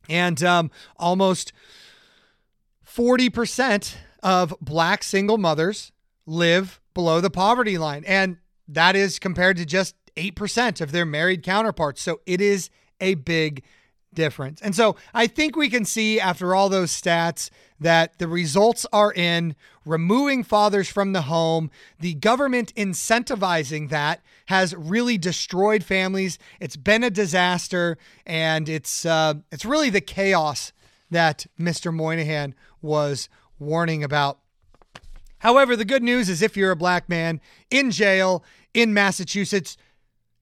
[0.08, 1.52] And um, almost
[2.88, 5.92] 40% of black single mothers
[6.26, 8.04] live below the poverty line.
[8.06, 12.02] And that is compared to just 8% of their married counterparts.
[12.02, 12.70] So it is
[13.02, 13.64] a big
[14.16, 14.62] difference.
[14.62, 17.50] And so I think we can see after all those stats
[17.80, 21.70] that the results are in removing fathers from the home.
[22.00, 26.40] The government incentivizing that has really destroyed families.
[26.60, 30.72] It's been a disaster, and it's uh, it's really the chaos
[31.12, 31.94] that Mr.
[31.94, 34.40] Moynihan was warning about.
[35.40, 39.78] However, the good news is if you're a black man in jail in Massachusetts,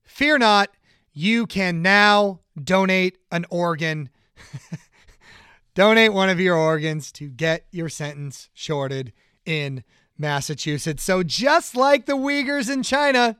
[0.04, 0.70] fear not,
[1.14, 4.10] you can now donate an organ.
[5.74, 9.12] donate one of your organs to get your sentence shorted
[9.46, 9.84] in
[10.18, 11.02] Massachusetts.
[11.02, 13.36] So, just like the Uyghurs in China,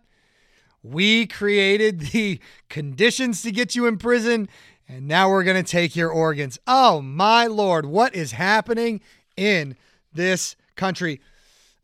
[0.83, 4.49] we created the conditions to get you in prison,
[4.89, 6.59] and now we're going to take your organs.
[6.67, 9.01] Oh, my Lord, what is happening
[9.37, 9.77] in
[10.13, 11.21] this country?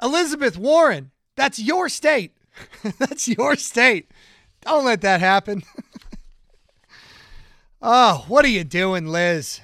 [0.02, 2.36] Elizabeth Warren, that's your state.
[2.98, 4.10] that's your state.
[4.62, 5.62] Don't let that happen.
[7.82, 9.60] oh, what are you doing, Liz?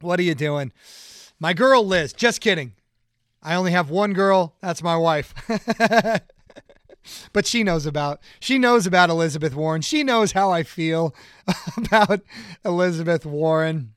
[0.00, 0.72] What are you doing?
[1.38, 2.12] My girl, Liz.
[2.12, 2.72] Just kidding.
[3.42, 4.54] I only have one girl.
[4.60, 5.34] That's my wife.
[7.32, 9.82] but she knows about she knows about Elizabeth Warren.
[9.82, 11.14] She knows how I feel
[11.76, 12.20] about
[12.64, 13.94] Elizabeth Warren.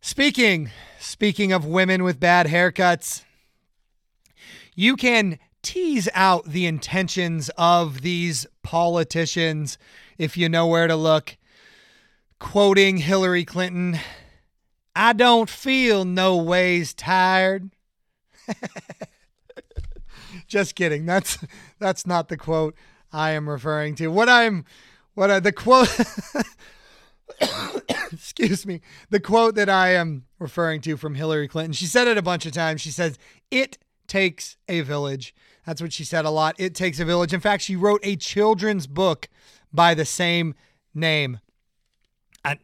[0.00, 3.24] Speaking speaking of women with bad haircuts,
[4.74, 9.78] you can tease out the intentions of these politicians
[10.18, 11.36] if you know where to look.
[12.38, 13.98] Quoting Hillary Clinton,
[14.96, 17.70] I don't feel no ways tired.
[20.46, 21.06] Just kidding.
[21.06, 21.38] That's
[21.78, 22.74] that's not the quote
[23.12, 24.08] I am referring to.
[24.08, 24.64] What I'm
[25.14, 25.88] what I, the quote
[28.12, 28.80] excuse me.
[29.10, 31.72] The quote that I am referring to from Hillary Clinton.
[31.72, 32.80] She said it a bunch of times.
[32.80, 33.18] She says,
[33.50, 35.34] "It takes a village."
[35.66, 36.56] That's what she said a lot.
[36.58, 37.32] It takes a village.
[37.32, 39.28] In fact, she wrote a children's book
[39.72, 40.54] by the same
[40.94, 41.38] name.
[42.44, 42.58] I,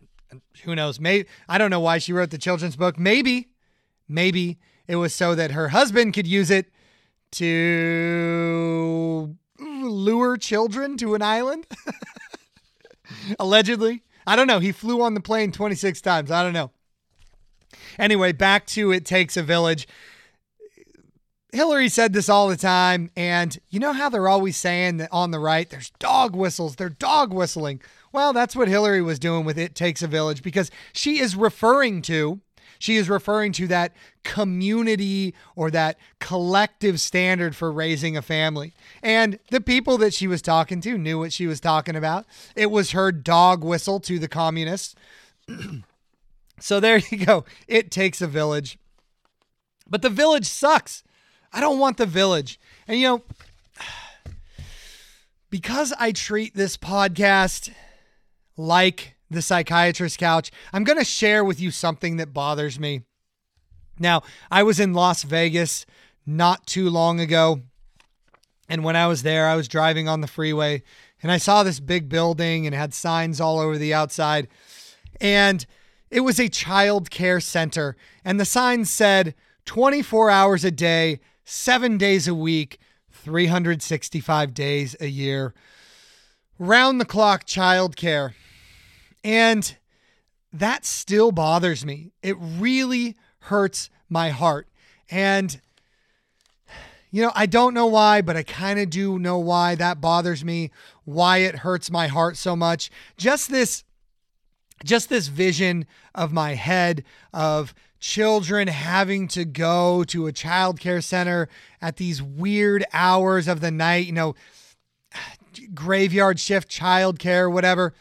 [0.64, 0.98] who knows?
[0.98, 2.98] Maybe I don't know why she wrote the children's book.
[2.98, 3.48] Maybe,
[4.08, 4.58] maybe
[4.88, 6.67] it was so that her husband could use it
[7.33, 11.67] to lure children to an island.
[13.38, 14.02] Allegedly.
[14.27, 14.58] I don't know.
[14.58, 16.31] He flew on the plane 26 times.
[16.31, 16.71] I don't know.
[17.98, 19.87] Anyway, back to It Takes a Village.
[21.53, 23.11] Hillary said this all the time.
[23.17, 26.88] And you know how they're always saying that on the right, there's dog whistles, they're
[26.88, 27.81] dog whistling.
[28.13, 32.03] Well, that's what Hillary was doing with It Takes a Village because she is referring
[32.03, 32.40] to
[32.79, 33.92] she is referring to that
[34.23, 38.73] community or that collective standard for raising a family.
[39.03, 42.27] And the people that she was talking to knew what she was talking about.
[42.55, 44.94] It was her dog whistle to the communists.
[46.61, 47.44] so there you go.
[47.67, 48.79] It takes a village.
[49.88, 51.03] But the village sucks.
[51.53, 52.59] I don't want the village.
[52.87, 53.23] And you know,
[55.51, 57.71] because I treat this podcast
[58.57, 63.03] like the psychiatrist couch, I'm going to share with you something that bothers me.
[63.99, 65.85] Now, I was in Las Vegas
[66.25, 67.63] not too long ago.
[68.69, 70.83] And when I was there, I was driving on the freeway
[71.23, 74.49] and I saw this big building and had signs all over the outside.
[75.21, 75.65] And
[76.11, 77.96] it was a child care center.
[78.25, 79.35] And the sign said
[79.65, 82.79] 24 hours a day, seven days a week,
[83.11, 85.55] 365 days a year.
[86.59, 88.35] Round the clock child care.
[89.25, 89.77] And
[90.53, 92.13] that still bothers me.
[92.23, 94.69] It really hurts my heart.
[95.11, 95.59] And,
[97.11, 100.44] you know, I don't know why, but I kind of do know why that bothers
[100.44, 100.71] me,
[101.05, 102.90] why it hurts my heart so much.
[103.17, 103.85] Just this.
[104.85, 107.03] Just this vision of my head
[107.35, 111.49] of children having to go to a child care center
[111.81, 114.35] at these weird hours of the night, you know,
[115.75, 117.94] graveyard shift child care, whatever.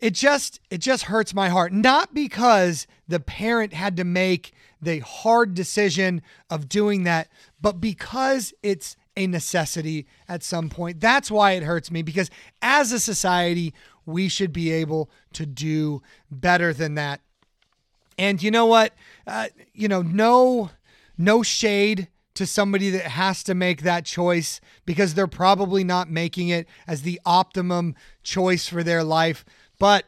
[0.00, 1.72] It just it just hurts my heart.
[1.72, 7.28] Not because the parent had to make the hard decision of doing that
[7.60, 11.00] but because it's a necessity at some point.
[11.00, 12.30] That's why it hurts me because
[12.62, 13.74] as a society
[14.06, 16.00] we should be able to do
[16.30, 17.20] better than that
[18.18, 18.92] and you know what
[19.26, 20.70] uh, you know no
[21.16, 26.48] no shade to somebody that has to make that choice because they're probably not making
[26.48, 29.44] it as the optimum choice for their life
[29.78, 30.04] but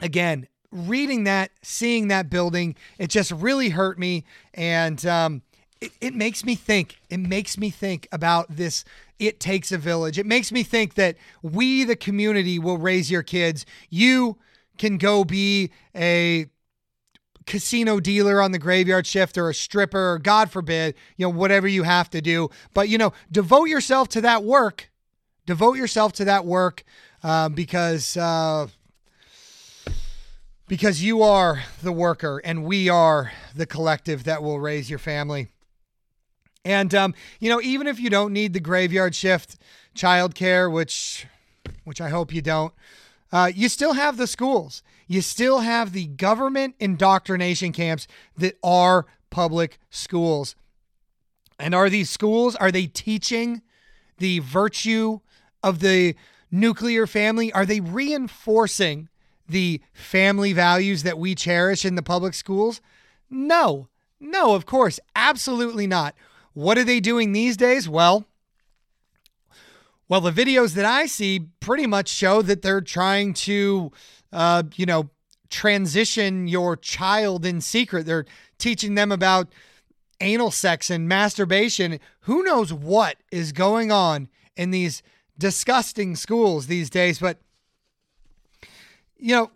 [0.00, 4.24] again, reading that, seeing that building, it just really hurt me.
[4.54, 5.42] And um,
[5.80, 6.96] it, it makes me think.
[7.08, 8.84] It makes me think about this.
[9.18, 10.18] It takes a village.
[10.18, 13.66] It makes me think that we, the community, will raise your kids.
[13.90, 14.38] You
[14.78, 16.46] can go be a
[17.50, 21.66] casino dealer on the graveyard shift or a stripper or god forbid you know whatever
[21.66, 24.88] you have to do but you know devote yourself to that work
[25.46, 26.84] devote yourself to that work
[27.24, 28.68] uh, because uh,
[30.68, 35.48] because you are the worker and we are the collective that will raise your family.
[36.64, 39.56] And um, you know, even if you don't need the graveyard shift
[39.96, 41.26] childcare, which
[41.82, 42.72] which I hope you don't,
[43.32, 44.84] uh, you still have the schools.
[45.10, 48.06] You still have the government indoctrination camps
[48.36, 50.54] that are public schools.
[51.58, 53.62] And are these schools are they teaching
[54.18, 55.18] the virtue
[55.64, 56.14] of the
[56.52, 57.52] nuclear family?
[57.52, 59.08] Are they reinforcing
[59.48, 62.80] the family values that we cherish in the public schools?
[63.28, 63.88] No,
[64.20, 66.14] no, of course, absolutely not.
[66.52, 67.88] What are they doing these days?
[67.88, 68.28] Well,
[70.08, 73.92] well, the videos that I see pretty much show that they're trying to,
[74.32, 75.10] uh, you know,
[75.48, 78.06] transition your child in secret.
[78.06, 78.26] They're
[78.58, 79.48] teaching them about
[80.20, 81.98] anal sex and masturbation.
[82.22, 85.02] Who knows what is going on in these
[85.38, 87.18] disgusting schools these days?
[87.18, 87.38] But
[89.16, 89.50] you know,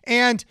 [0.06, 0.46] And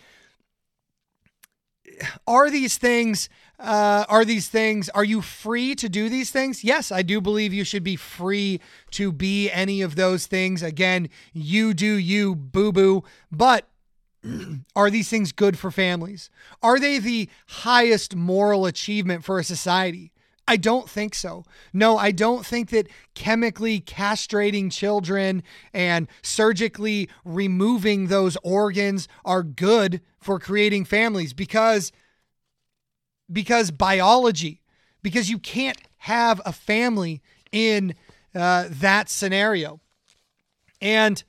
[2.27, 3.29] are these things
[3.59, 6.63] uh, are these things are you free to do these things?
[6.63, 8.59] Yes i do believe you should be free
[8.91, 10.63] to be any of those things.
[10.63, 13.67] Again you do you boo boo but
[14.75, 16.29] are these things good for families?
[16.61, 20.11] Are they the highest moral achievement for a society?
[20.47, 21.45] I don't think so.
[21.73, 25.43] No, I don't think that chemically castrating children
[25.73, 31.91] and surgically removing those organs are good for creating families because
[33.31, 34.61] because biology
[35.01, 37.21] because you can't have a family
[37.51, 37.95] in
[38.35, 39.79] uh, that scenario.
[40.81, 41.23] And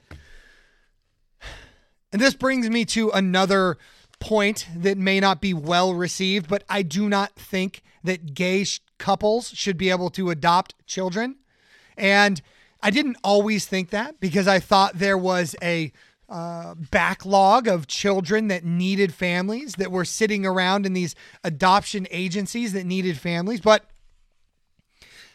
[2.12, 3.78] and this brings me to another
[4.18, 8.80] point that may not be well received, but I do not think that gay sh-
[8.98, 11.36] couples should be able to adopt children.
[11.96, 12.42] And
[12.82, 15.92] I didn't always think that because I thought there was a
[16.30, 21.14] uh, backlog of children that needed families that were sitting around in these
[21.44, 23.60] adoption agencies that needed families.
[23.60, 23.84] But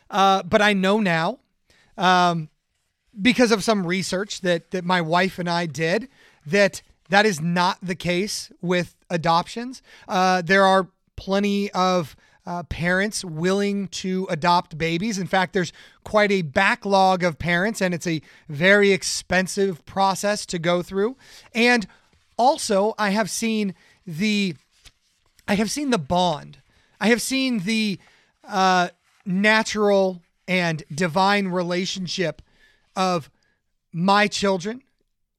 [0.09, 1.39] Uh, but I know now,
[1.97, 2.49] um,
[3.21, 6.07] because of some research that that my wife and I did,
[6.45, 9.81] that that is not the case with adoptions.
[10.07, 12.15] Uh, there are plenty of
[12.45, 15.17] uh, parents willing to adopt babies.
[15.17, 15.73] In fact, there's
[16.03, 21.17] quite a backlog of parents, and it's a very expensive process to go through.
[21.53, 21.87] And
[22.37, 23.73] also, I have seen
[24.05, 24.55] the,
[25.47, 26.59] I have seen the bond.
[26.99, 27.99] I have seen the
[28.43, 28.89] uh,
[29.25, 32.41] natural and divine relationship
[32.95, 33.29] of
[33.91, 34.83] my children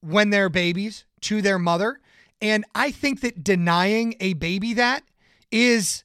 [0.00, 2.00] when they're babies to their mother.
[2.40, 5.04] And I think that denying a baby that
[5.50, 6.04] is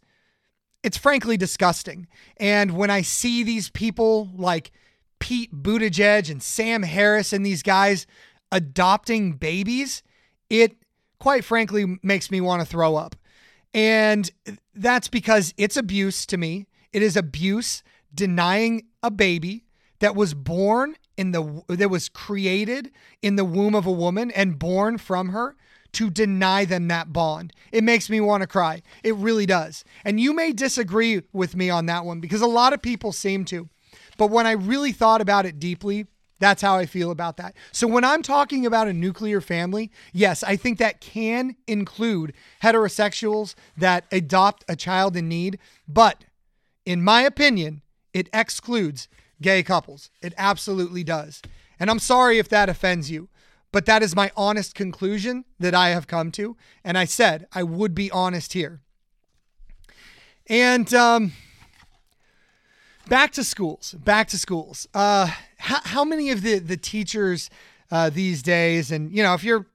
[0.84, 2.08] it's frankly disgusting.
[2.38, 4.72] And when I see these people like
[5.20, 8.08] Pete Buttigieg and Sam Harris and these guys
[8.52, 10.04] adopting babies,
[10.50, 10.76] it
[11.20, 13.16] quite frankly makes me want to throw up.
[13.74, 14.30] And
[14.74, 16.68] that's because it's abuse to me.
[16.92, 19.66] It is abuse denying a baby
[20.00, 24.58] that was born in the that was created in the womb of a woman and
[24.58, 25.56] born from her
[25.94, 27.54] to deny them that bond.
[27.72, 28.82] It makes me want to cry.
[29.04, 29.84] It really does.
[30.06, 33.46] And you may disagree with me on that one because a lot of people seem
[33.46, 33.70] to.
[34.18, 36.08] But when I really thought about it deeply,
[36.40, 37.56] that's how I feel about that.
[37.72, 42.34] So when I'm talking about a nuclear family, yes, I think that can include
[42.64, 45.60] heterosexuals that adopt a child in need.
[45.88, 46.24] But
[46.86, 47.84] in my opinion,
[48.14, 49.08] it excludes
[49.42, 50.10] gay couples.
[50.22, 51.42] It absolutely does.
[51.80, 53.30] And I'm sorry if that offends you.
[53.72, 56.58] But that is my honest conclusion that I have come to.
[56.84, 58.82] And I said I would be honest here.
[60.48, 61.32] And um,
[63.08, 64.88] back to schools, back to schools.
[64.94, 67.50] Uh, how, how many of the, the teachers
[67.92, 69.66] uh, these days, and you know, if you're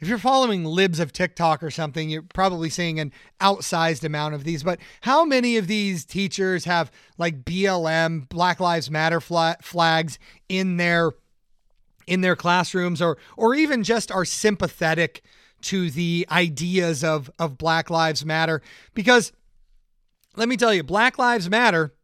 [0.00, 4.44] if you're following libs of TikTok or something, you're probably seeing an outsized amount of
[4.44, 4.62] these.
[4.62, 10.18] But how many of these teachers have like BLM, Black Lives Matter flags
[10.48, 11.12] in their
[12.10, 15.22] in their classrooms or or even just are sympathetic
[15.62, 18.60] to the ideas of of Black Lives Matter.
[18.92, 19.32] Because
[20.36, 21.94] let me tell you Black Lives Matter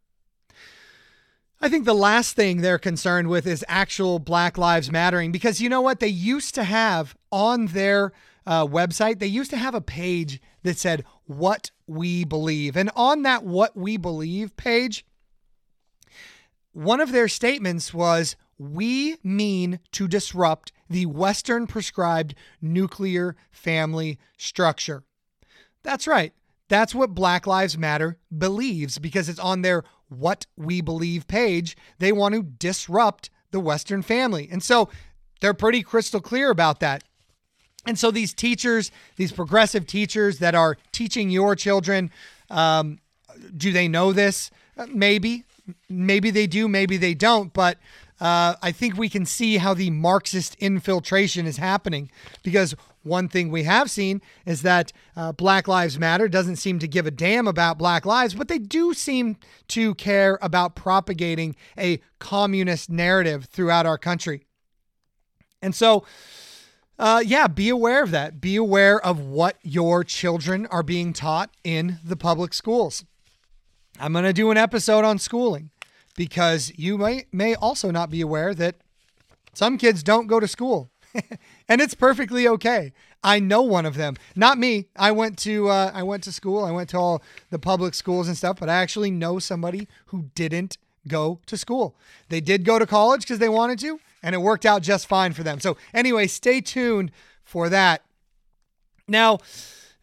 [1.61, 5.33] I think the last thing they're concerned with is actual Black Lives Mattering.
[5.33, 6.01] Because you know what?
[6.01, 8.13] They used to have on their
[8.47, 12.77] uh, website they used to have a page that said what we believe.
[12.77, 15.05] And on that what we believe page
[16.73, 25.05] one of their statements was we mean to disrupt the Western prescribed nuclear family structure.
[25.83, 26.33] That's right.
[26.69, 31.77] That's what Black Lives Matter believes because it's on their What We Believe page.
[31.99, 34.49] They want to disrupt the Western family.
[34.51, 34.89] And so
[35.41, 37.05] they're pretty crystal clear about that.
[37.87, 42.11] And so these teachers, these progressive teachers that are teaching your children,
[42.51, 42.99] um,
[43.57, 44.51] do they know this?
[44.77, 45.45] Uh, maybe.
[45.89, 47.53] Maybe they do, maybe they don't.
[47.53, 47.79] But
[48.21, 52.11] uh, I think we can see how the Marxist infiltration is happening
[52.43, 56.89] because one thing we have seen is that uh, Black Lives Matter doesn't seem to
[56.89, 59.37] give a damn about Black lives, but they do seem
[59.69, 64.47] to care about propagating a communist narrative throughout our country.
[65.63, 66.05] And so,
[66.99, 68.41] uh, yeah, be aware of that.
[68.41, 73.05] Be aware of what your children are being taught in the public schools.
[74.01, 75.71] I'm going to do an episode on schooling
[76.17, 78.77] because you may may also not be aware that
[79.53, 80.91] some kids don't go to school.
[81.69, 82.93] and it's perfectly okay.
[83.23, 84.17] I know one of them.
[84.35, 84.89] Not me.
[84.97, 86.65] I went to uh, I went to school.
[86.65, 90.31] I went to all the public schools and stuff, but I actually know somebody who
[90.35, 91.97] didn't go to school.
[92.29, 95.33] They did go to college because they wanted to, and it worked out just fine
[95.33, 95.61] for them.
[95.61, 97.13] So anyway, stay tuned
[97.45, 98.03] for that.
[99.09, 99.39] Now,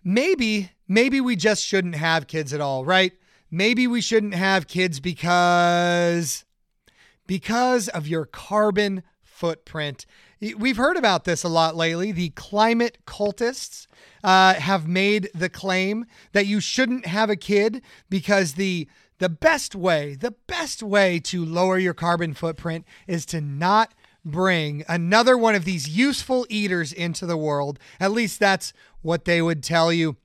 [0.03, 3.14] maybe maybe we just shouldn't have kids at all, right?
[3.54, 6.43] Maybe we shouldn't have kids because
[7.28, 10.06] because of your carbon footprint.
[10.58, 12.12] We've heard about this a lot lately.
[12.12, 13.88] The climate cultists
[14.24, 18.89] uh, have made the claim that you shouldn't have a kid because the
[19.20, 23.93] the best way, the best way to lower your carbon footprint is to not
[24.26, 27.80] bring another one of these useful eaters into the world.
[27.99, 30.18] At least that's what they would tell you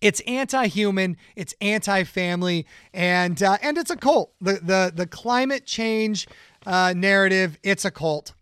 [0.00, 4.32] it's anti-human, it's anti-family, and uh, and it's a cult.
[4.40, 6.26] The the the climate change
[6.66, 8.34] uh, narrative, it's a cult.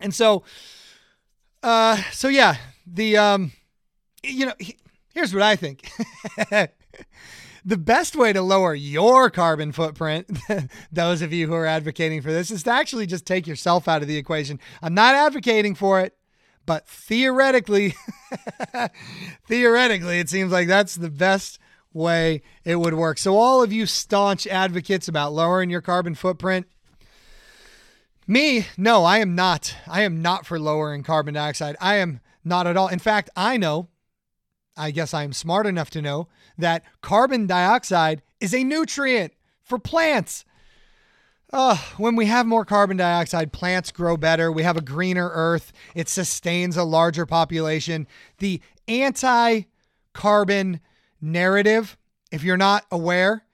[0.00, 0.44] And so,
[1.62, 2.56] uh, so yeah,
[2.86, 3.52] the um,
[4.22, 4.54] you know,
[5.14, 5.90] here's what I think.
[7.64, 10.38] the best way to lower your carbon footprint,
[10.92, 14.02] those of you who are advocating for this, is to actually just take yourself out
[14.02, 14.58] of the equation.
[14.82, 16.16] I'm not advocating for it.
[16.70, 17.96] But theoretically,
[19.48, 21.58] theoretically, it seems like that's the best
[21.92, 23.18] way it would work.
[23.18, 26.68] So, all of you staunch advocates about lowering your carbon footprint,
[28.28, 29.74] me, no, I am not.
[29.88, 31.74] I am not for lowering carbon dioxide.
[31.80, 32.86] I am not at all.
[32.86, 33.88] In fact, I know,
[34.76, 39.32] I guess I am smart enough to know that carbon dioxide is a nutrient
[39.64, 40.44] for plants.
[41.52, 44.52] Uh, when we have more carbon dioxide, plants grow better.
[44.52, 45.72] We have a greener earth.
[45.94, 48.06] It sustains a larger population.
[48.38, 49.62] The anti
[50.12, 50.80] carbon
[51.20, 51.98] narrative,
[52.30, 53.44] if you're not aware,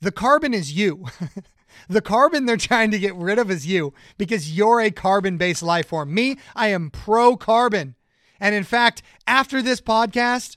[0.00, 1.06] the carbon is you.
[1.88, 5.62] the carbon they're trying to get rid of is you because you're a carbon based
[5.62, 6.14] life form.
[6.14, 7.96] Me, I am pro carbon.
[8.38, 10.56] And in fact, after this podcast,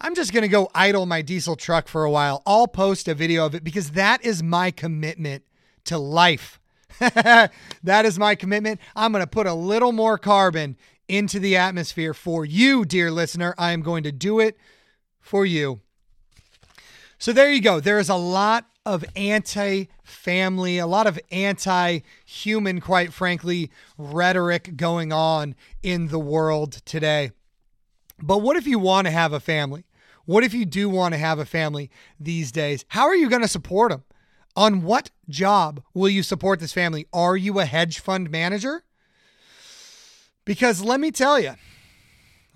[0.00, 2.42] I'm just going to go idle my diesel truck for a while.
[2.46, 5.42] I'll post a video of it because that is my commitment
[5.88, 6.58] to life.
[6.98, 7.50] that
[8.04, 8.80] is my commitment.
[8.96, 10.76] I'm going to put a little more carbon
[11.08, 13.54] into the atmosphere for you, dear listener.
[13.58, 14.56] I am going to do it
[15.20, 15.80] for you.
[17.18, 17.80] So there you go.
[17.80, 24.76] There is a lot of anti family, a lot of anti human, quite frankly, rhetoric
[24.76, 27.32] going on in the world today.
[28.20, 29.84] But what if you want to have a family?
[30.24, 32.84] What if you do want to have a family these days?
[32.88, 34.04] How are you going to support them?
[34.58, 37.06] On what job will you support this family?
[37.12, 38.82] Are you a hedge fund manager?
[40.44, 41.54] Because let me tell you,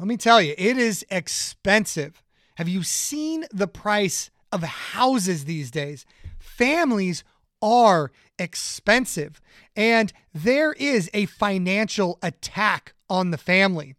[0.01, 2.21] let me tell you, it is expensive.
[2.57, 6.05] Have you seen the price of houses these days?
[6.41, 7.23] Families
[7.63, 9.41] are expensive,
[9.77, 13.95] and there is a financial attack on the family.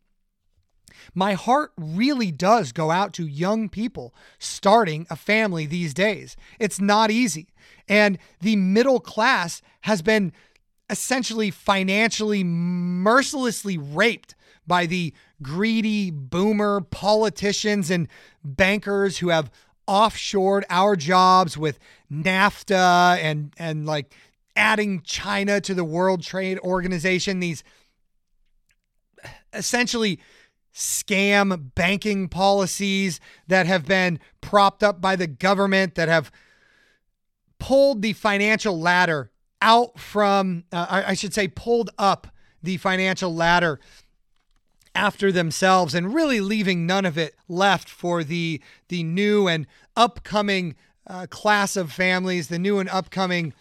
[1.14, 6.36] My heart really does go out to young people starting a family these days.
[6.59, 7.47] It's not easy.
[7.88, 10.34] And the middle class has been
[10.89, 14.36] essentially financially mercilessly raped
[14.66, 18.07] by the greedy boomer politicians and
[18.43, 19.51] bankers who have
[19.88, 21.78] offshored our jobs with
[22.11, 24.14] NAFTA and and like
[24.55, 27.64] adding China to the World Trade Organization these
[29.51, 30.20] essentially
[30.74, 36.32] scam banking policies that have been propped up by the government that have
[37.59, 42.28] pulled the financial ladder out from, uh, I, I should say, pulled up
[42.61, 43.80] the financial ladder
[44.95, 49.65] after themselves and really leaving none of it left for the the new and
[49.95, 50.76] upcoming
[51.07, 53.53] uh, class of families, the new and upcoming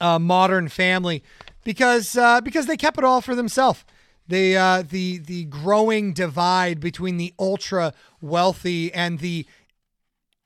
[0.00, 1.22] uh, modern family,
[1.64, 3.84] because uh, because they kept it all for themselves
[4.28, 9.46] the uh, the the growing divide between the ultra wealthy and the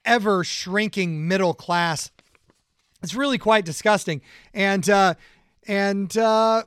[0.04, 2.10] ever shrinking middle class.
[3.02, 4.22] It's really quite disgusting,
[4.54, 5.14] and uh,
[5.66, 6.64] and uh,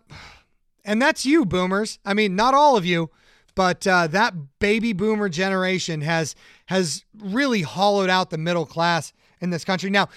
[0.85, 1.99] and that's you, boomers.
[2.05, 3.09] I mean, not all of you,
[3.55, 6.35] but uh, that baby boomer generation has
[6.67, 9.89] has really hollowed out the middle class in this country.
[9.89, 10.09] Now,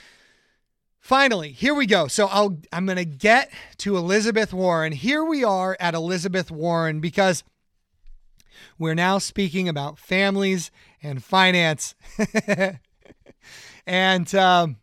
[1.03, 2.07] Finally, here we go.
[2.07, 4.93] So I'll I'm going to get to Elizabeth Warren.
[4.93, 7.43] Here we are at Elizabeth Warren because
[8.79, 10.71] we're now speaking about families
[11.03, 11.97] and finance.
[13.87, 14.77] and um,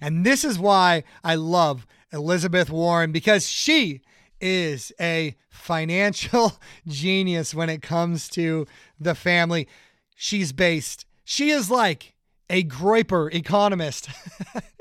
[0.00, 4.00] and this is why I love Elizabeth Warren because she
[4.40, 8.66] is a financial genius when it comes to
[8.98, 9.68] the family.
[10.16, 11.06] She's based.
[11.22, 12.14] She is like
[12.50, 14.08] a Groyper economist.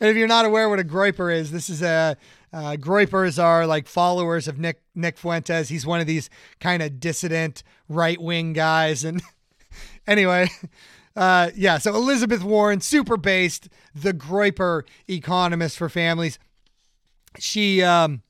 [0.00, 2.16] and if you're not aware what a groyper is, this is a
[2.52, 5.68] uh, groypers are like followers of Nick Nick Fuentes.
[5.68, 6.28] He's one of these
[6.58, 9.04] kind of dissident right wing guys.
[9.04, 9.22] And
[10.06, 10.48] anyway,
[11.14, 11.78] uh, yeah.
[11.78, 16.38] So Elizabeth Warren, super based, the groyper economist for families.
[17.38, 18.22] She, um,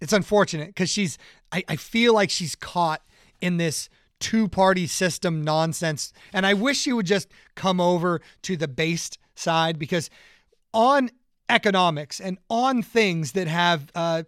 [0.00, 1.16] it's unfortunate because she's.
[1.50, 3.02] I, I feel like she's caught
[3.40, 3.88] in this
[4.22, 6.12] two party system nonsense.
[6.32, 10.10] And I wish she would just come over to the based side because
[10.72, 11.10] on
[11.48, 14.22] economics and on things that have uh,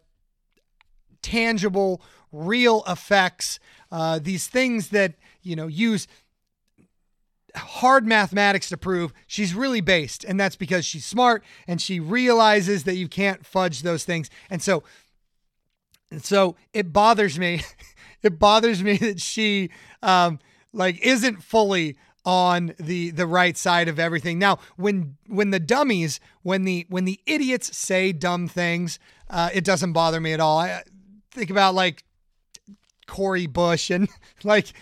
[1.22, 2.02] tangible,
[2.32, 3.58] real effects,
[3.90, 6.06] uh, these things that, you know, use
[7.56, 10.24] hard mathematics to prove she's really based.
[10.24, 14.28] And that's because she's smart and she realizes that you can't fudge those things.
[14.50, 14.82] And so,
[16.10, 17.62] and so it bothers me.
[18.22, 19.70] it bothers me that she,
[20.02, 20.38] um,
[20.72, 24.38] like isn't fully on the the right side of everything.
[24.38, 28.98] Now, when when the dummies, when the when the idiots say dumb things,
[29.28, 30.58] uh, it doesn't bother me at all.
[30.58, 30.82] I
[31.30, 32.04] think about like
[33.06, 34.08] Cori Bush and
[34.44, 34.72] like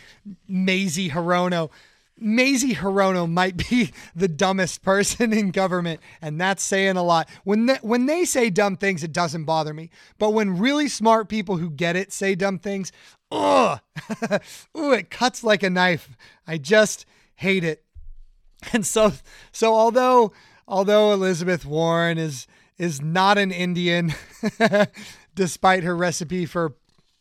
[0.49, 1.71] Mazie Hirono.
[2.19, 7.29] Mazie Hirono might be the dumbest person in government, and that's saying a lot.
[7.43, 9.91] When they, when they say dumb things, it doesn't bother me.
[10.19, 12.93] But when really smart people who get it say dumb things,
[13.33, 13.81] ugh,
[14.77, 16.17] ooh, it cuts like a knife.
[16.47, 17.07] I just
[17.43, 17.85] hate it.
[18.73, 19.13] And so
[19.51, 20.33] so although
[20.69, 22.47] although Elizabeth Warren is
[22.79, 24.15] is not an Indian
[25.35, 26.77] despite her recipe for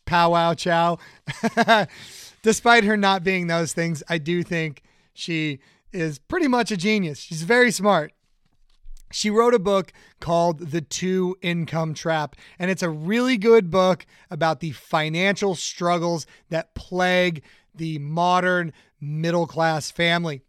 [0.06, 0.98] powwow chow,
[2.42, 5.58] despite her not being those things, I do think she
[5.92, 7.18] is pretty much a genius.
[7.18, 8.12] She's very smart.
[9.10, 14.06] She wrote a book called The Two Income Trap, and it's a really good book
[14.30, 17.42] about the financial struggles that plague
[17.74, 18.72] the modern
[19.02, 20.40] middle class family.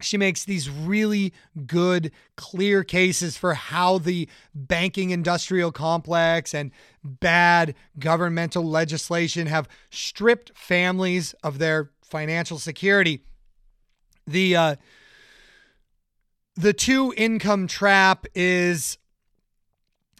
[0.00, 1.32] She makes these really
[1.66, 6.70] good, clear cases for how the banking industrial complex and
[7.02, 13.22] bad governmental legislation have stripped families of their financial security.
[14.26, 14.76] The uh,
[16.56, 18.98] the two income trap is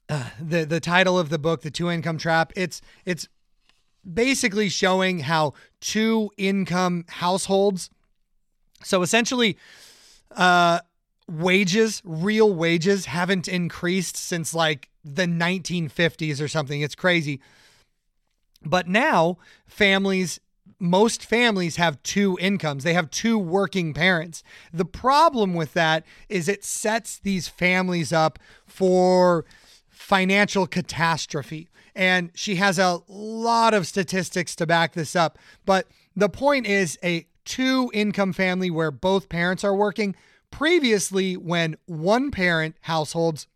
[0.08, 2.52] uh, the the title of the book, the two income trap.
[2.56, 3.28] It's it's
[4.12, 7.90] basically showing how two income households.
[8.82, 9.56] So essentially,
[10.32, 10.80] uh,
[11.28, 16.80] wages, real wages, haven't increased since like the 1950s or something.
[16.80, 17.40] It's crazy.
[18.64, 20.40] But now families
[20.78, 22.84] most families have two incomes.
[22.84, 24.42] They have two working parents.
[24.72, 29.46] The problem with that is it sets these families up for
[29.88, 31.68] financial catastrophe.
[31.96, 35.38] And she has a lot of statistics to back this up.
[35.64, 40.14] But the point is a two income family where both parents are working.
[40.50, 43.46] Previously, when one parent households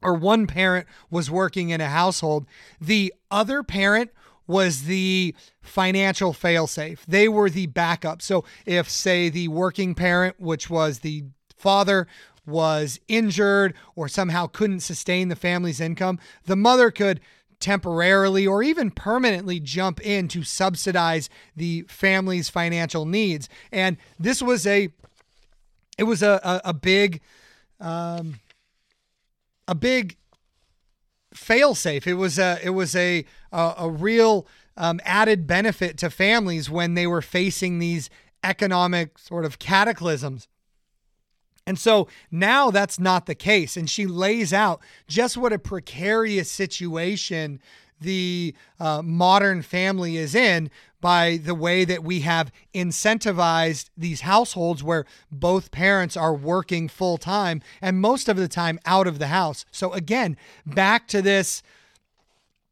[0.00, 2.46] or one parent was working in a household,
[2.80, 4.10] the other parent
[4.46, 7.00] was the financial failsafe.
[7.06, 8.22] They were the backup.
[8.22, 12.06] So if, say, the working parent, which was the father,
[12.46, 17.20] was injured or somehow couldn't sustain the family's income, the mother could
[17.60, 23.48] temporarily or even permanently jump in to subsidize the family's financial needs.
[23.72, 24.90] And this was a
[25.96, 27.20] it was a a, a big
[27.80, 28.40] um,
[29.66, 30.16] a big
[31.34, 32.06] fail safe.
[32.06, 34.46] It was a it was a a, a real
[34.76, 38.08] um, added benefit to families when they were facing these
[38.44, 40.46] economic sort of cataclysms.
[41.68, 43.76] And so now that's not the case.
[43.76, 47.60] And she lays out just what a precarious situation
[48.00, 50.70] the uh, modern family is in
[51.02, 57.18] by the way that we have incentivized these households where both parents are working full
[57.18, 59.66] time and most of the time out of the house.
[59.70, 61.62] So again, back to this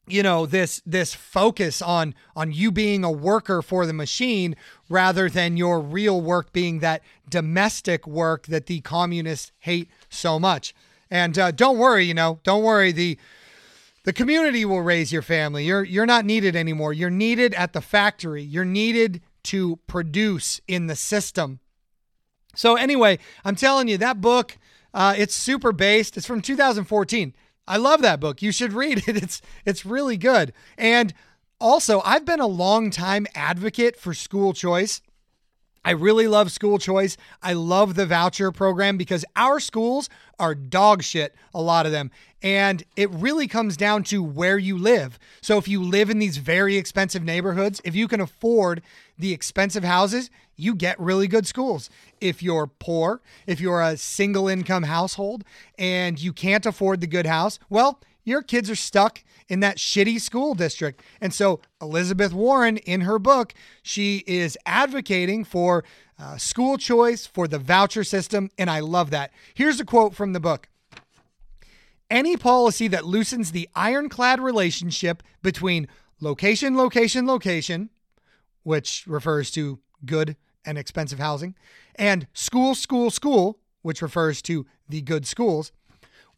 [0.07, 4.55] you know this this focus on on you being a worker for the machine
[4.89, 10.75] rather than your real work being that domestic work that the communists hate so much
[11.11, 13.19] and uh, don't worry you know don't worry the
[14.07, 15.65] the community will raise your family.
[15.65, 16.93] You're you're not needed anymore.
[16.93, 18.41] You're needed at the factory.
[18.41, 21.59] You're needed to produce in the system.
[22.55, 24.59] So anyway, I'm telling you that book.
[24.95, 26.17] Uh, it's super based.
[26.17, 27.35] It's from 2014.
[27.69, 28.43] I love that book.
[28.43, 29.17] You should read it.
[29.23, 30.53] It's it's really good.
[30.79, 31.13] And
[31.61, 35.01] also, I've been a long time advocate for school choice.
[35.87, 37.17] I really love school choice.
[37.43, 42.11] I love the voucher program because our schools are dog shit, a lot of them.
[42.43, 45.17] And it really comes down to where you live.
[45.41, 48.83] So if you live in these very expensive neighborhoods, if you can afford
[49.17, 51.91] the expensive houses, you get really good schools.
[52.21, 55.45] If you're poor, if you're a single income household
[55.79, 60.21] and you can't afford the good house, well, your kids are stuck in that shitty
[60.21, 61.03] school district.
[61.21, 65.85] And so Elizabeth Warren, in her book, she is advocating for
[66.19, 68.51] uh, school choice, for the voucher system.
[68.59, 69.31] And I love that.
[69.55, 70.69] Here's a quote from the book.
[72.11, 75.89] Any policy that loosens the ironclad relationship between
[76.21, 77.91] location, location, location,
[78.63, 80.37] which refers to good
[80.67, 81.55] and expensive housing,
[81.95, 85.73] and school, school, school, which refers to the good schools,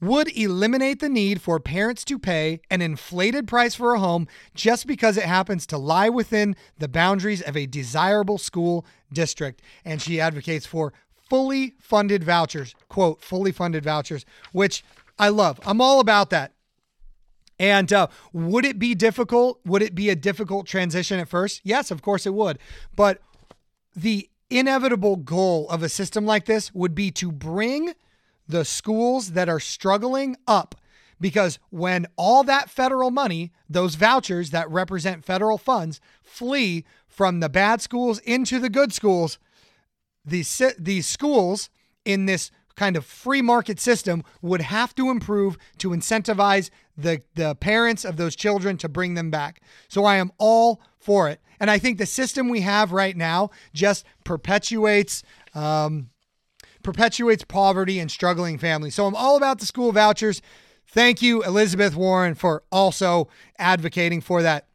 [0.00, 4.86] would eliminate the need for parents to pay an inflated price for a home just
[4.86, 9.60] because it happens to lie within the boundaries of a desirable school district.
[9.84, 10.92] And she advocates for
[11.28, 14.84] fully funded vouchers, quote, fully funded vouchers, which
[15.18, 15.58] I love.
[15.66, 16.52] I'm all about that.
[17.58, 19.60] And uh, would it be difficult?
[19.66, 21.60] Would it be a difficult transition at first?
[21.64, 22.60] Yes, of course it would.
[22.94, 23.20] But
[23.98, 27.94] the inevitable goal of a system like this would be to bring
[28.46, 30.74] the schools that are struggling up.
[31.20, 37.48] Because when all that federal money, those vouchers that represent federal funds, flee from the
[37.48, 39.38] bad schools into the good schools,
[40.24, 41.70] these these schools
[42.04, 47.56] in this kind of free market system would have to improve to incentivize the, the
[47.56, 49.60] parents of those children to bring them back.
[49.88, 51.40] So I am all for it.
[51.58, 55.24] And I think the system we have right now just perpetuates
[55.54, 56.10] um,
[56.84, 58.94] perpetuates poverty and struggling families.
[58.94, 60.40] So I'm all about the school vouchers.
[60.86, 64.68] Thank you, Elizabeth Warren, for also advocating for that.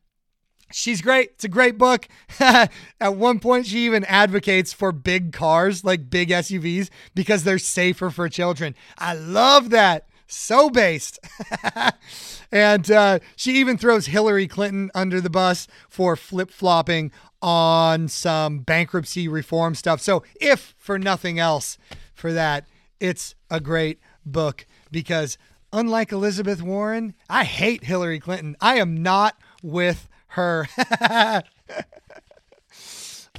[0.74, 1.32] She's great.
[1.32, 2.08] It's a great book.
[2.40, 2.72] At
[3.02, 8.28] one point, she even advocates for big cars, like big SUVs, because they're safer for
[8.28, 8.76] children.
[8.98, 10.08] I love that.
[10.26, 11.20] So based.
[12.52, 18.60] and uh, she even throws Hillary Clinton under the bus for flip flopping on some
[18.60, 20.02] bankruptcy reform stuff.
[20.02, 21.78] So, if for nothing else,
[22.16, 22.66] for that,
[23.00, 25.38] it's a great book because,
[25.72, 28.56] unlike Elizabeth Warren, I hate Hillary Clinton.
[28.60, 30.68] I am not with her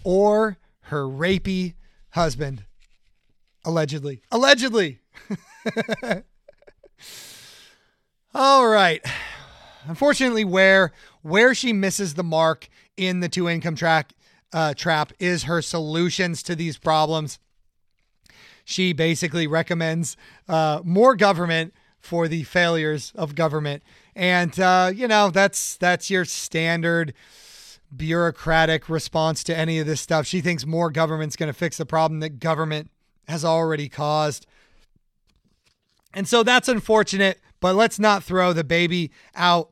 [0.05, 1.75] or her rapey
[2.11, 2.65] husband.
[3.65, 4.23] Allegedly.
[4.31, 5.01] Allegedly.
[8.35, 9.05] All right.
[9.87, 10.93] Unfortunately, where
[11.23, 14.13] where she misses the mark in the two income track
[14.53, 17.39] uh, trap is her solutions to these problems.
[18.65, 20.17] She basically recommends
[20.49, 23.83] uh, more government for the failures of government,
[24.17, 27.15] and uh, you know that's that's your standard
[27.95, 30.27] bureaucratic response to any of this stuff.
[30.27, 32.91] She thinks more government's going to fix the problem that government
[33.29, 34.47] has already caused.
[36.13, 39.71] And so that's unfortunate, but let's not throw the baby out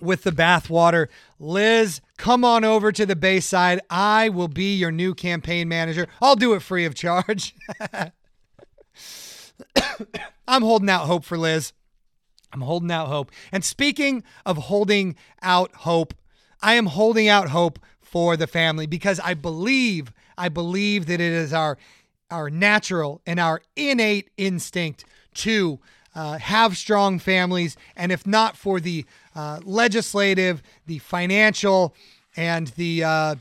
[0.00, 1.08] with the bathwater.
[1.38, 3.80] Liz, come on over to the Bayside.
[3.88, 6.08] I will be your new campaign manager.
[6.20, 7.54] I'll do it free of charge.
[10.48, 11.72] I'm holding out hope for Liz.
[12.52, 13.30] I'm holding out hope.
[13.50, 16.14] And speaking of holding out hope,
[16.60, 21.32] I am holding out hope for the family because I believe, I believe that it
[21.32, 21.78] is our
[22.30, 25.78] our natural and our innate instinct to
[26.14, 27.76] uh, have strong families.
[27.94, 31.94] And if not for the uh, legislative, the financial,
[32.36, 33.34] and the uh,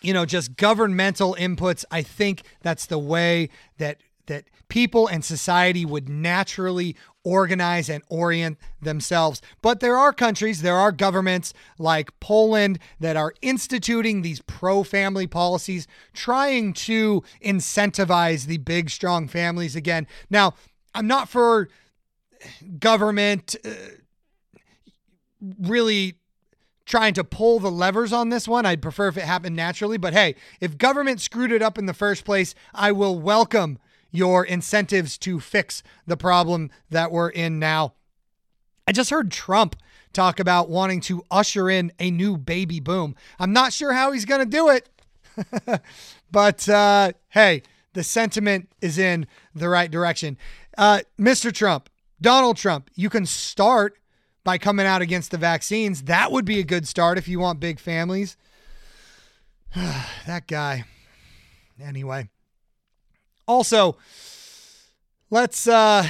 [0.00, 5.84] you know just governmental inputs, I think that's the way that that people and society
[5.84, 9.40] would naturally organize and orient themselves.
[9.60, 15.26] But there are countries, there are governments like Poland that are instituting these pro family
[15.26, 20.06] policies, trying to incentivize the big, strong families again.
[20.30, 20.54] Now,
[20.94, 21.68] I'm not for
[22.78, 23.70] government uh,
[25.60, 26.14] really
[26.84, 28.66] trying to pull the levers on this one.
[28.66, 29.96] I'd prefer if it happened naturally.
[29.96, 33.78] But hey, if government screwed it up in the first place, I will welcome
[34.12, 37.94] your incentives to fix the problem that we're in now.
[38.86, 39.74] I just heard Trump
[40.12, 43.16] talk about wanting to usher in a new baby boom.
[43.38, 44.88] I'm not sure how he's going to do it,
[46.30, 47.62] but uh, hey,
[47.94, 50.36] the sentiment is in the right direction.
[50.76, 51.52] Uh, Mr.
[51.52, 51.88] Trump,
[52.20, 53.98] Donald Trump, you can start
[54.44, 56.02] by coming out against the vaccines.
[56.02, 58.36] That would be a good start if you want big families.
[60.26, 60.84] that guy.
[61.80, 62.28] Anyway.
[63.46, 63.96] Also,
[65.30, 66.06] let's uh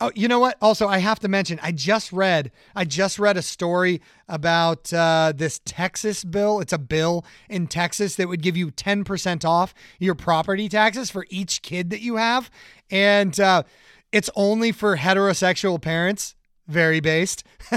[0.00, 0.58] Oh, you know what?
[0.60, 5.32] Also, I have to mention, I just read, I just read a story about uh,
[5.34, 6.60] this Texas bill.
[6.60, 11.26] It's a bill in Texas that would give you 10% off your property taxes for
[11.30, 12.50] each kid that you have.
[12.90, 13.62] And uh,
[14.10, 16.34] it's only for heterosexual parents.
[16.66, 17.44] Very based.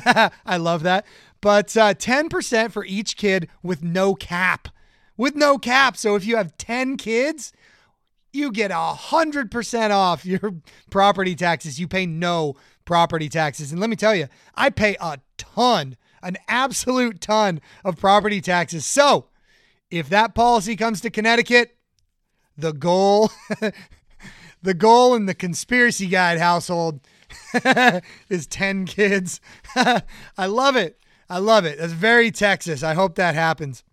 [0.46, 1.06] I love that.
[1.40, 4.70] But uh, 10% for each kid with no cap.
[5.18, 5.96] With no cap.
[5.96, 7.54] So if you have 10 kids,
[8.34, 10.56] you get a hundred percent off your
[10.90, 11.80] property taxes.
[11.80, 12.56] You pay no
[12.86, 13.72] property taxes.
[13.72, 18.86] And let me tell you, I pay a ton, an absolute ton of property taxes.
[18.86, 19.28] So
[19.92, 21.78] if that policy comes to Connecticut,
[22.58, 23.32] the goal,
[24.62, 27.02] the goal in the conspiracy guide household
[28.30, 29.40] is 10 kids.
[29.76, 31.00] I love it.
[31.30, 31.78] I love it.
[31.78, 32.84] That's very Texas.
[32.84, 33.84] I hope that happens.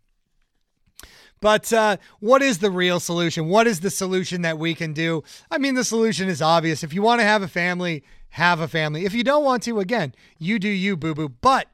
[1.41, 3.49] But uh, what is the real solution?
[3.49, 5.22] What is the solution that we can do?
[5.51, 6.82] I mean, the solution is obvious.
[6.82, 9.05] If you want to have a family, have a family.
[9.05, 11.28] If you don't want to, again, you do you, boo boo.
[11.28, 11.68] But